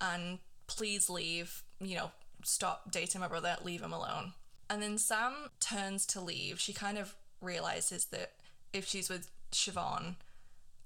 and 0.00 0.38
please 0.66 1.08
leave 1.08 1.62
you 1.80 1.96
know 1.96 2.10
stop 2.44 2.90
dating 2.90 3.20
my 3.20 3.28
brother 3.28 3.56
leave 3.62 3.82
him 3.82 3.92
alone 3.92 4.32
and 4.68 4.82
then 4.82 4.98
Sam 4.98 5.32
turns 5.58 6.06
to 6.06 6.20
leave 6.20 6.60
she 6.60 6.72
kind 6.72 6.98
of 6.98 7.14
realizes 7.40 8.06
that 8.06 8.32
if 8.72 8.86
she's 8.86 9.08
with 9.08 9.30
Chivon 9.52 10.16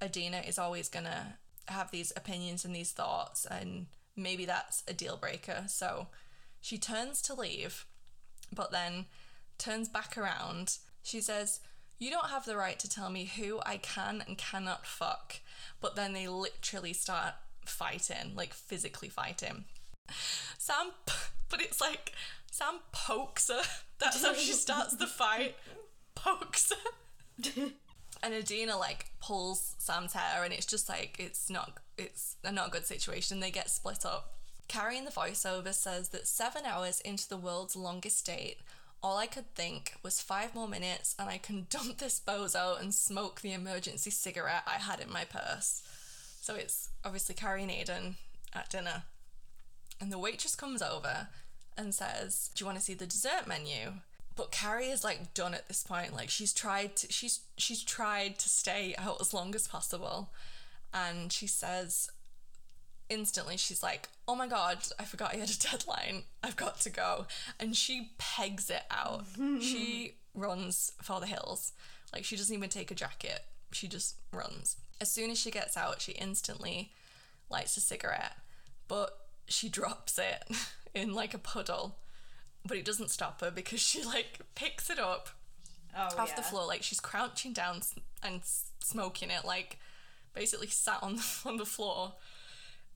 Adeena 0.00 0.46
is 0.46 0.58
always 0.58 0.88
gonna 0.88 1.38
have 1.68 1.90
these 1.90 2.12
opinions 2.16 2.64
and 2.64 2.74
these 2.74 2.92
thoughts, 2.92 3.46
and 3.46 3.86
maybe 4.16 4.44
that's 4.44 4.82
a 4.86 4.92
deal 4.92 5.16
breaker. 5.16 5.64
So 5.66 6.08
she 6.60 6.78
turns 6.78 7.22
to 7.22 7.34
leave, 7.34 7.86
but 8.52 8.70
then 8.70 9.06
turns 9.58 9.88
back 9.88 10.16
around. 10.18 10.78
She 11.02 11.20
says, 11.20 11.60
You 11.98 12.10
don't 12.10 12.30
have 12.30 12.44
the 12.44 12.56
right 12.56 12.78
to 12.78 12.88
tell 12.88 13.10
me 13.10 13.24
who 13.24 13.60
I 13.64 13.78
can 13.78 14.22
and 14.26 14.36
cannot 14.38 14.86
fuck. 14.86 15.36
But 15.80 15.96
then 15.96 16.12
they 16.12 16.28
literally 16.28 16.92
start 16.92 17.34
fighting, 17.64 18.34
like 18.34 18.52
physically 18.52 19.08
fighting. 19.08 19.64
Sam, 20.58 20.92
but 21.50 21.61
it's 21.61 21.80
like 21.80 22.12
Sam 22.50 22.80
pokes 22.92 23.48
her. 23.48 23.62
That's 23.98 24.24
how 24.24 24.35
she 24.35 24.52
starts 24.52 24.96
the 24.96 25.07
fight. 25.07 25.57
Pokes 26.14 26.72
her 26.72 27.70
and 28.24 28.33
Adeena 28.33 28.78
like 28.78 29.07
pulls 29.20 29.74
Sam's 29.78 30.14
hair, 30.14 30.44
and 30.44 30.52
it's 30.52 30.66
just 30.66 30.88
like 30.88 31.16
it's 31.18 31.50
not 31.50 31.78
it's 31.98 32.37
a 32.42 32.50
not 32.50 32.72
good 32.72 32.87
situation. 32.87 33.40
They 33.40 33.50
get 33.50 33.70
split 33.70 34.07
up. 34.07 34.33
Carrie 34.66 34.96
in 34.96 35.04
the 35.04 35.11
voiceover 35.11 35.74
says 35.74 36.09
that 36.09 36.26
seven 36.26 36.64
hours 36.64 37.00
into 37.02 37.28
the 37.28 37.37
world's 37.37 37.76
longest 37.76 38.24
date, 38.24 38.57
all 39.02 39.18
I 39.18 39.26
could 39.26 39.54
think 39.54 39.92
was 40.02 40.22
five 40.22 40.54
more 40.54 40.66
minutes, 40.66 41.14
and 41.18 41.28
I 41.28 41.37
can 41.37 41.66
dump 41.70 41.98
this 41.98 42.18
bozo 42.18 42.80
and 42.80 42.94
smoke 42.94 43.42
the 43.42 43.53
emergency 43.53 44.11
cigarette 44.11 44.64
I 44.66 44.78
had 44.78 45.01
in 45.01 45.12
my 45.12 45.24
purse. 45.24 45.82
So 46.40 46.55
it's 46.55 46.88
obviously 47.05 47.34
Carrie 47.34 47.62
and 47.62 47.70
Aidan 47.70 48.16
at 48.55 48.70
dinner, 48.70 49.03
and 50.01 50.12
the 50.12 50.18
waitress 50.18 50.57
comes 50.57 50.82
over 50.82 51.28
and 51.76 51.95
says, 51.95 52.51
"Do 52.55 52.62
you 52.62 52.66
want 52.66 52.78
to 52.78 52.84
see 52.84 52.95
the 52.95 53.07
dessert 53.07 53.47
menu?" 53.47 53.95
But 54.36 54.51
Carrie 54.51 54.88
is 54.90 55.05
like 55.05 55.32
done 55.34 55.55
at 55.55 55.68
this 55.68 55.82
point. 55.82 56.14
Like 56.14 56.30
she's 56.30 56.53
tried 56.53 56.97
to 56.97 57.12
she's 57.12 57.40
she's 57.57 57.82
tried 57.82 58.38
to 58.40 58.49
stay 58.49 58.95
out 58.99 59.20
as 59.20 59.32
long 59.32 59.55
as 59.55 59.68
possible. 59.68 60.30
And 60.92 61.32
she 61.32 61.47
says 61.47 62.11
instantly 63.09 63.57
she's 63.57 63.82
like, 63.82 64.09
"Oh 64.26 64.34
my 64.34 64.49
god, 64.49 64.78
I 64.99 65.05
forgot 65.05 65.34
I 65.34 65.38
had 65.38 65.51
a 65.51 65.59
deadline. 65.59 66.24
I've 66.42 66.57
got 66.57 66.80
to 66.80 66.90
go." 66.90 67.26
And 67.61 67.76
she 67.76 68.11
pegs 68.18 68.70
it 68.70 68.84
out. 68.90 69.24
she 69.61 70.16
runs 70.34 70.92
for 71.03 71.20
the 71.20 71.26
hills. 71.26 71.72
Like 72.12 72.24
she 72.24 72.36
doesn't 72.36 72.55
even 72.55 72.70
take 72.70 72.90
a 72.90 72.95
jacket. 72.95 73.40
She 73.72 73.88
just 73.88 74.16
runs. 74.32 74.76
As 75.01 75.11
soon 75.11 75.30
as 75.30 75.38
she 75.38 75.51
gets 75.51 75.76
out, 75.76 76.01
she 76.01 76.12
instantly 76.12 76.92
lights 77.51 77.76
a 77.76 77.80
cigarette, 77.80 78.36
but 78.88 79.24
she 79.47 79.68
drops 79.68 80.18
it 80.18 80.45
in 80.95 81.12
like 81.14 81.34
a 81.34 81.38
puddle 81.38 81.97
but 82.66 82.76
it 82.76 82.84
doesn't 82.84 83.11
stop 83.11 83.40
her 83.40 83.51
because 83.51 83.80
she 83.80 84.03
like 84.05 84.40
picks 84.55 84.90
it 84.90 84.99
up 84.99 85.30
Oh, 85.97 86.09
off 86.18 86.30
yeah. 86.30 86.34
the 86.36 86.42
floor 86.42 86.66
like 86.66 86.82
she's 86.82 86.99
crouching 86.99 87.53
down 87.53 87.80
and 88.22 88.40
smoking 88.82 89.30
it 89.30 89.45
like 89.45 89.78
basically 90.32 90.66
sat 90.66 91.01
on 91.03 91.16
the, 91.16 91.24
on 91.47 91.57
the 91.57 91.64
floor 91.64 92.14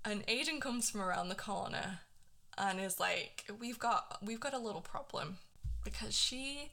And 0.05 0.24
Aidan 0.26 0.59
comes 0.61 0.90
from 0.90 1.01
around 1.03 1.28
the 1.28 1.36
corner 1.36 2.01
and 2.57 2.80
is 2.80 2.99
like, 2.99 3.44
We've 3.61 3.78
got 3.78 4.18
we've 4.20 4.40
got 4.40 4.53
a 4.55 4.59
little 4.59 4.80
problem 4.80 5.36
because 5.84 6.16
she 6.16 6.70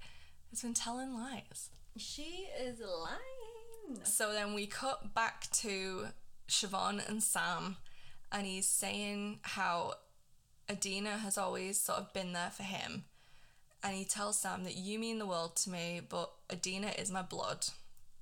has 0.49 0.61
been 0.63 0.73
telling 0.73 1.13
lies. 1.13 1.69
She 1.97 2.47
is 2.59 2.79
lying. 2.79 3.99
So 4.03 4.31
then 4.33 4.53
we 4.55 4.65
cut 4.65 5.13
back 5.13 5.47
to 5.61 6.07
Chivon 6.49 7.07
and 7.07 7.21
Sam, 7.21 7.77
and 8.31 8.45
he's 8.45 8.67
saying 8.67 9.39
how 9.41 9.95
Adeena 10.69 11.19
has 11.19 11.37
always 11.37 11.79
sort 11.79 11.99
of 11.99 12.13
been 12.13 12.33
there 12.33 12.51
for 12.51 12.63
him. 12.63 13.05
And 13.83 13.95
he 13.95 14.03
tells 14.03 14.39
Sam 14.39 14.63
that 14.63 14.75
you 14.75 14.97
mean 14.97 15.19
the 15.19 15.27
world 15.27 15.55
to 15.57 15.69
me, 15.69 16.01
but 16.07 16.31
Adeena 16.49 16.99
is 16.99 17.11
my 17.11 17.21
blood. 17.21 17.67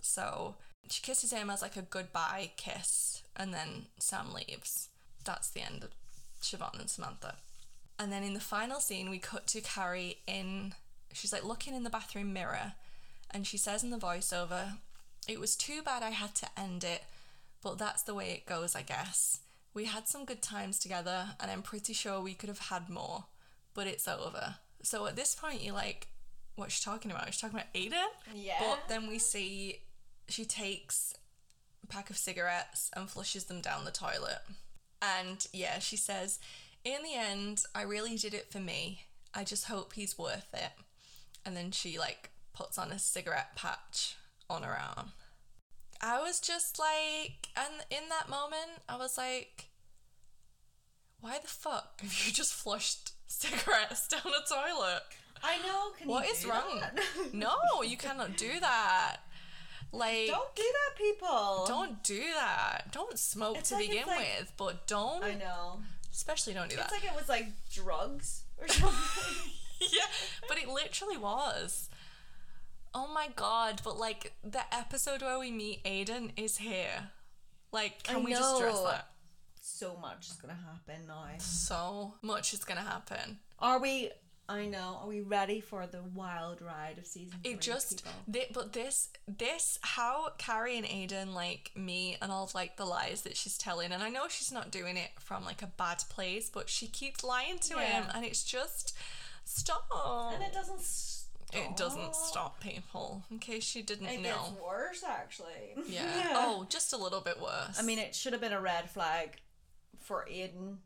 So 0.02 0.56
she 0.90 1.02
kisses 1.02 1.32
him 1.32 1.50
as 1.50 1.62
like 1.62 1.78
a 1.78 1.82
goodbye 1.82 2.52
kiss, 2.58 3.24
and 3.36 3.54
then 3.54 3.86
Sam 3.98 4.34
leaves. 4.34 4.90
That's 5.24 5.50
the 5.50 5.62
end 5.62 5.84
of 5.84 5.92
Chivon 6.42 6.80
and 6.80 6.90
Samantha. 6.90 7.36
And 7.98 8.12
then 8.12 8.24
in 8.24 8.34
the 8.34 8.40
final 8.40 8.80
scene, 8.80 9.10
we 9.10 9.20
cut 9.20 9.48
to 9.48 9.62
Carrie 9.62 10.18
in, 10.28 10.74
she's 11.14 11.32
like 11.32 11.46
looking 11.46 11.74
in 11.74 11.84
the 11.84 11.90
bathroom 11.90 12.34
mirror, 12.34 12.74
and 13.32 13.48
she 13.48 13.58
says 13.58 13.84
in 13.84 13.92
the 13.92 13.98
voiceover, 13.98 14.74
It 15.28 15.40
was 15.40 15.56
too 15.56 15.82
bad 15.82 16.04
I 16.04 16.10
had 16.10 16.36
to 16.36 16.48
end 16.58 16.84
it, 16.84 17.04
but 17.62 17.78
that's 17.78 18.02
the 18.04 18.14
way 18.14 18.32
it 18.32 18.46
goes, 18.46 18.76
I 18.76 18.82
guess. 18.82 19.40
We 19.74 19.86
had 19.86 20.08
some 20.08 20.26
good 20.26 20.42
times 20.42 20.80
together, 20.80 21.30
and 21.40 21.50
I'm 21.50 21.64
pretty 21.64 21.94
sure 21.94 22.22
we 22.22 22.34
could 22.36 22.50
have 22.50 22.60
had 22.60 22.90
more, 22.90 23.26
but 23.74 23.88
it's 23.88 24.08
over. 24.08 24.56
So 24.84 25.08
at 25.08 25.16
this 25.16 25.34
point, 25.34 25.64
you're 25.64 25.74
like, 25.74 26.08
what's 26.56 26.76
she 26.76 26.84
talking 26.84 27.12
about? 27.12 27.26
She's 27.28 27.42
talking 27.42 27.58
about 27.58 27.70
Aidan? 27.74 28.10
Yeah. 28.36 28.54
But 28.60 28.88
then 28.88 29.08
we 29.08 29.18
see 29.18 29.80
she 30.28 30.46
takes 30.46 31.14
a 31.84 31.88
pack 31.88 32.10
of 32.10 32.18
cigarettes 32.18 32.92
and 32.96 33.10
flushes 33.10 33.46
them 33.46 33.62
down 33.62 33.86
the 33.86 33.92
toilet. 33.92 34.40
And 35.02 35.46
yeah, 35.52 35.80
she 35.80 35.98
says, 35.98 36.40
In 36.86 37.04
the 37.04 37.16
end, 37.16 37.64
I 37.76 37.82
really 37.82 38.16
did 38.18 38.34
it 38.34 38.52
for 38.52 38.60
me. 38.60 39.04
I 39.34 39.44
just 39.44 39.66
hope 39.66 39.94
he's 39.94 40.18
worth 40.18 40.54
it. 40.54 40.72
And 41.46 41.58
then 41.58 41.72
she 41.72 41.98
like 41.98 42.30
puts 42.54 42.78
on 42.78 42.92
a 42.92 43.00
cigarette 43.00 43.56
patch 43.56 44.16
on 44.50 44.64
her 44.64 44.78
arm. 44.96 45.12
I 46.06 46.22
was 46.22 46.40
just 46.42 46.78
like, 46.80 47.48
and 47.56 47.74
in 47.90 48.10
that 48.10 48.28
moment, 48.30 48.82
I 48.90 48.98
was 48.98 49.18
like, 49.18 49.70
why 51.22 51.40
the 51.42 51.48
fuck 51.48 52.02
have 52.02 52.14
you 52.28 52.34
just 52.34 52.54
flushed 52.54 53.12
cigarettes 53.28 54.08
down 54.10 54.22
a 54.26 54.48
toilet? 54.48 55.04
I 55.42 55.58
know. 55.60 55.92
Can 55.98 56.08
What 56.10 56.26
is 56.28 56.46
wrong? 56.46 56.80
that? 56.82 57.00
No, 57.34 57.56
you 57.86 57.96
cannot 57.98 58.36
do 58.38 58.60
that. 58.60 59.18
Like, 59.94 60.28
Don't 60.28 60.56
do 60.56 60.64
that, 60.64 60.98
people. 60.98 61.66
don't 61.68 62.04
do 62.04 62.22
that. 62.36 62.92
Don't 62.92 63.18
smoke 63.18 63.58
It's 63.60 63.70
to 63.70 63.76
like- 63.76 63.90
begin 63.90 64.08
like- 64.08 64.20
with, 64.40 64.52
but 64.58 64.88
don't, 64.88 65.24
I 65.24 65.36
know. 65.36 65.82
especially 66.12 66.54
don't 66.54 66.70
do 66.70 66.76
that. 66.78 66.86
It's 66.86 66.92
like 66.92 67.06
it 67.12 67.16
was 67.16 67.30
like 67.30 67.48
drugs 67.72 68.44
or 68.60 68.68
something. 68.70 69.52
yeah, 69.80 70.06
but 70.50 70.58
it 70.58 70.68
literally 70.68 71.18
was. 71.18 71.90
Oh 72.96 73.08
my 73.14 73.30
god, 73.36 73.82
but 73.84 73.98
like 73.98 74.34
the 74.44 74.64
episode 74.74 75.22
where 75.22 75.40
we 75.40 75.52
meet 75.52 75.82
Aidan 75.86 76.32
is 76.38 76.58
here. 76.58 77.10
Like, 77.72 78.04
can 78.04 78.18
I 78.18 78.20
we 78.20 78.32
just 78.32 78.56
stress 78.58 78.80
that? 78.82 79.08
so 79.60 79.98
much 80.02 80.28
is 80.28 80.34
gonna 80.34 80.54
happen 80.54 81.08
now. 81.08 81.26
So 81.40 82.14
much 82.22 82.54
is 82.54 82.64
gonna 82.64 82.82
happen. 82.82 83.40
Are 83.60 83.80
we? 83.80 84.12
I 84.50 84.66
know. 84.66 85.00
Are 85.02 85.08
we 85.08 85.22
ready 85.22 85.62
for 85.62 85.88
the 85.88 86.02
wild 86.14 86.62
ride 86.62 86.98
of 86.98 87.08
season 87.08 87.40
three? 87.42 87.54
It 87.54 87.62
just, 87.62 88.06
but 88.28 88.74
this, 88.74 89.08
this, 89.26 89.80
how 89.82 90.32
Carrie 90.38 90.78
and 90.78 90.86
Aidan 90.86 91.34
like 91.34 91.72
me 91.78 92.18
and 92.22 92.30
all 92.30 92.44
of 92.44 92.54
like 92.54 92.76
the 92.76 92.86
lies 92.86 93.22
that 93.22 93.38
she's 93.38 93.58
telling, 93.58 93.94
and 93.94 94.04
I 94.04 94.10
know 94.10 94.28
she's 94.28 94.52
not 94.52 94.70
doing 94.70 94.98
it 94.98 95.12
from 95.18 95.46
like 95.46 95.62
a 95.62 95.68
bad 95.68 96.04
place, 96.10 96.50
but 96.54 96.70
she 96.70 96.88
keeps 96.88 97.24
lying 97.24 97.58
to 97.60 97.80
him, 97.80 98.04
and 98.14 98.26
it's 98.26 98.44
just 98.44 98.94
stop. 99.46 99.88
and 100.34 100.44
it 100.44 100.54
doesn't. 100.54 100.82
Stop. 100.82 101.13
It 101.56 101.78
doesn't 101.78 102.16
stop 102.16 102.60
people. 102.60 103.24
In 103.32 103.40
case 103.40 103.76
you 103.76 103.84
didn't 103.84 104.08
It 104.08 104.22
know. 104.22 104.30
gets 104.52 104.62
worse, 104.62 105.04
actually. 105.04 105.76
Yeah. 105.88 106.32
Oh, 106.36 106.66
just 106.70 106.94
a 106.94 106.98
little 106.98 107.22
bit 107.22 107.40
worse. 107.42 107.78
I 107.80 107.82
mean, 107.84 108.00
it 108.00 108.16
should 108.16 108.34
have 108.34 108.42
been 108.42 108.54
a 108.54 108.62
red 108.62 108.90
flag 108.90 109.38
for 110.00 110.26
Aidan 110.30 110.80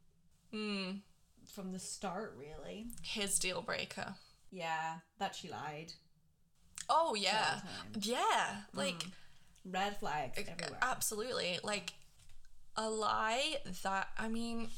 Hmm. 0.52 0.92
from 1.54 1.72
the 1.74 1.80
start, 1.80 2.36
really. 2.38 2.88
his 3.02 3.38
deal 3.40 3.62
breaker. 3.62 4.16
Yeah, 4.52 5.00
that 5.20 5.36
she 5.36 5.50
lied. 5.50 5.94
Oh 6.90 7.16
yeah, 7.16 7.62
time. 7.62 8.02
yeah. 8.02 8.62
Like 8.74 9.04
Red 9.66 9.98
flags 10.00 10.38
everywhere. 10.38 10.80
absolutely. 10.82 11.60
Like 11.64 11.94
a 12.78 12.90
lie 12.90 13.58
that 13.84 14.08
I 14.18 14.30
mean, 14.30 14.70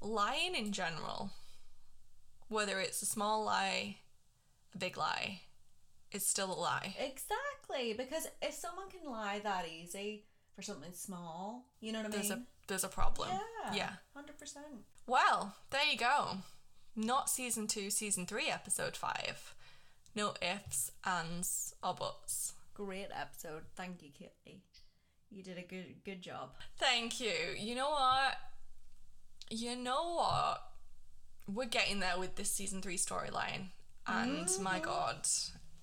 lying 0.00 0.56
in 0.56 0.72
general, 0.72 1.30
whether 2.48 2.80
it's 2.80 3.00
a 3.02 3.06
small 3.06 3.44
lie, 3.44 3.98
a 3.98 3.98
big 4.78 4.96
lie, 4.96 5.40
it's 6.12 6.26
still 6.26 6.52
a 6.52 6.58
lie. 6.58 6.94
Exactly, 6.98 7.92
because 7.94 8.26
if 8.42 8.54
someone 8.54 8.88
can 8.90 9.10
lie 9.10 9.40
that 9.40 9.66
easy 9.68 10.24
for 10.54 10.62
something 10.62 10.92
small, 10.92 11.66
you 11.80 11.92
know 11.92 12.00
what 12.02 12.08
I 12.08 12.16
There's 12.16 12.30
a 12.30 12.36
mean? 12.36 12.46
there's 12.68 12.84
a 12.84 12.88
problem. 12.88 13.28
yeah, 13.30 13.74
Yeah. 13.74 13.90
hundred 14.14 14.38
percent. 14.38 14.84
Well, 15.06 15.54
there 15.70 15.84
you 15.90 15.96
go. 15.98 16.38
Not 16.96 17.30
season 17.30 17.66
two, 17.66 17.90
season 17.90 18.26
three, 18.26 18.48
episode 18.50 18.96
five. 18.96 19.54
No 20.14 20.34
ifs, 20.42 20.90
ands, 21.04 21.74
or 21.82 21.94
buts. 21.94 22.54
Great 22.74 23.08
episode. 23.14 23.62
Thank 23.76 24.02
you, 24.02 24.10
Kitty. 24.10 24.62
You 25.30 25.42
did 25.44 25.58
a 25.58 25.62
good 25.62 26.02
good 26.04 26.20
job. 26.22 26.50
Thank 26.78 27.20
you. 27.20 27.32
You 27.56 27.76
know 27.76 27.90
what? 27.90 28.34
You 29.50 29.76
know 29.76 30.14
what? 30.14 30.62
We're 31.46 31.66
getting 31.66 32.00
there 32.00 32.18
with 32.18 32.36
this 32.36 32.50
season 32.52 32.82
three 32.82 32.96
storyline. 32.98 33.68
And 34.06 34.46
mm-hmm. 34.46 34.62
my 34.62 34.78
god, 34.80 35.26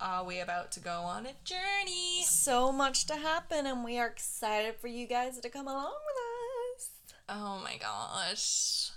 are 0.00 0.24
we 0.24 0.40
about 0.40 0.70
to 0.72 0.80
go 0.80 1.00
on 1.00 1.26
a 1.26 1.32
journey? 1.44 2.22
So 2.24 2.70
much 2.72 3.06
to 3.06 3.16
happen, 3.16 3.66
and 3.66 3.84
we 3.84 3.98
are 3.98 4.06
excited 4.06 4.76
for 4.80 4.88
you 4.88 5.06
guys 5.06 5.38
to 5.38 5.48
come 5.48 5.66
along 5.66 5.92
with 6.06 6.80
us. 6.80 6.90
Oh 7.28 7.60
my 7.62 7.76
gosh. 7.76 8.90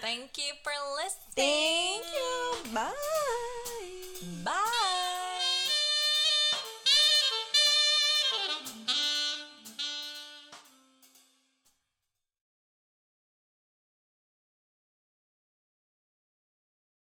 Thank 0.00 0.36
you 0.36 0.52
for 0.62 0.72
listening. 1.02 1.34
Thank 1.34 2.04
you. 2.12 2.74
Bye. 2.74 2.92
Bye. 4.44 5.08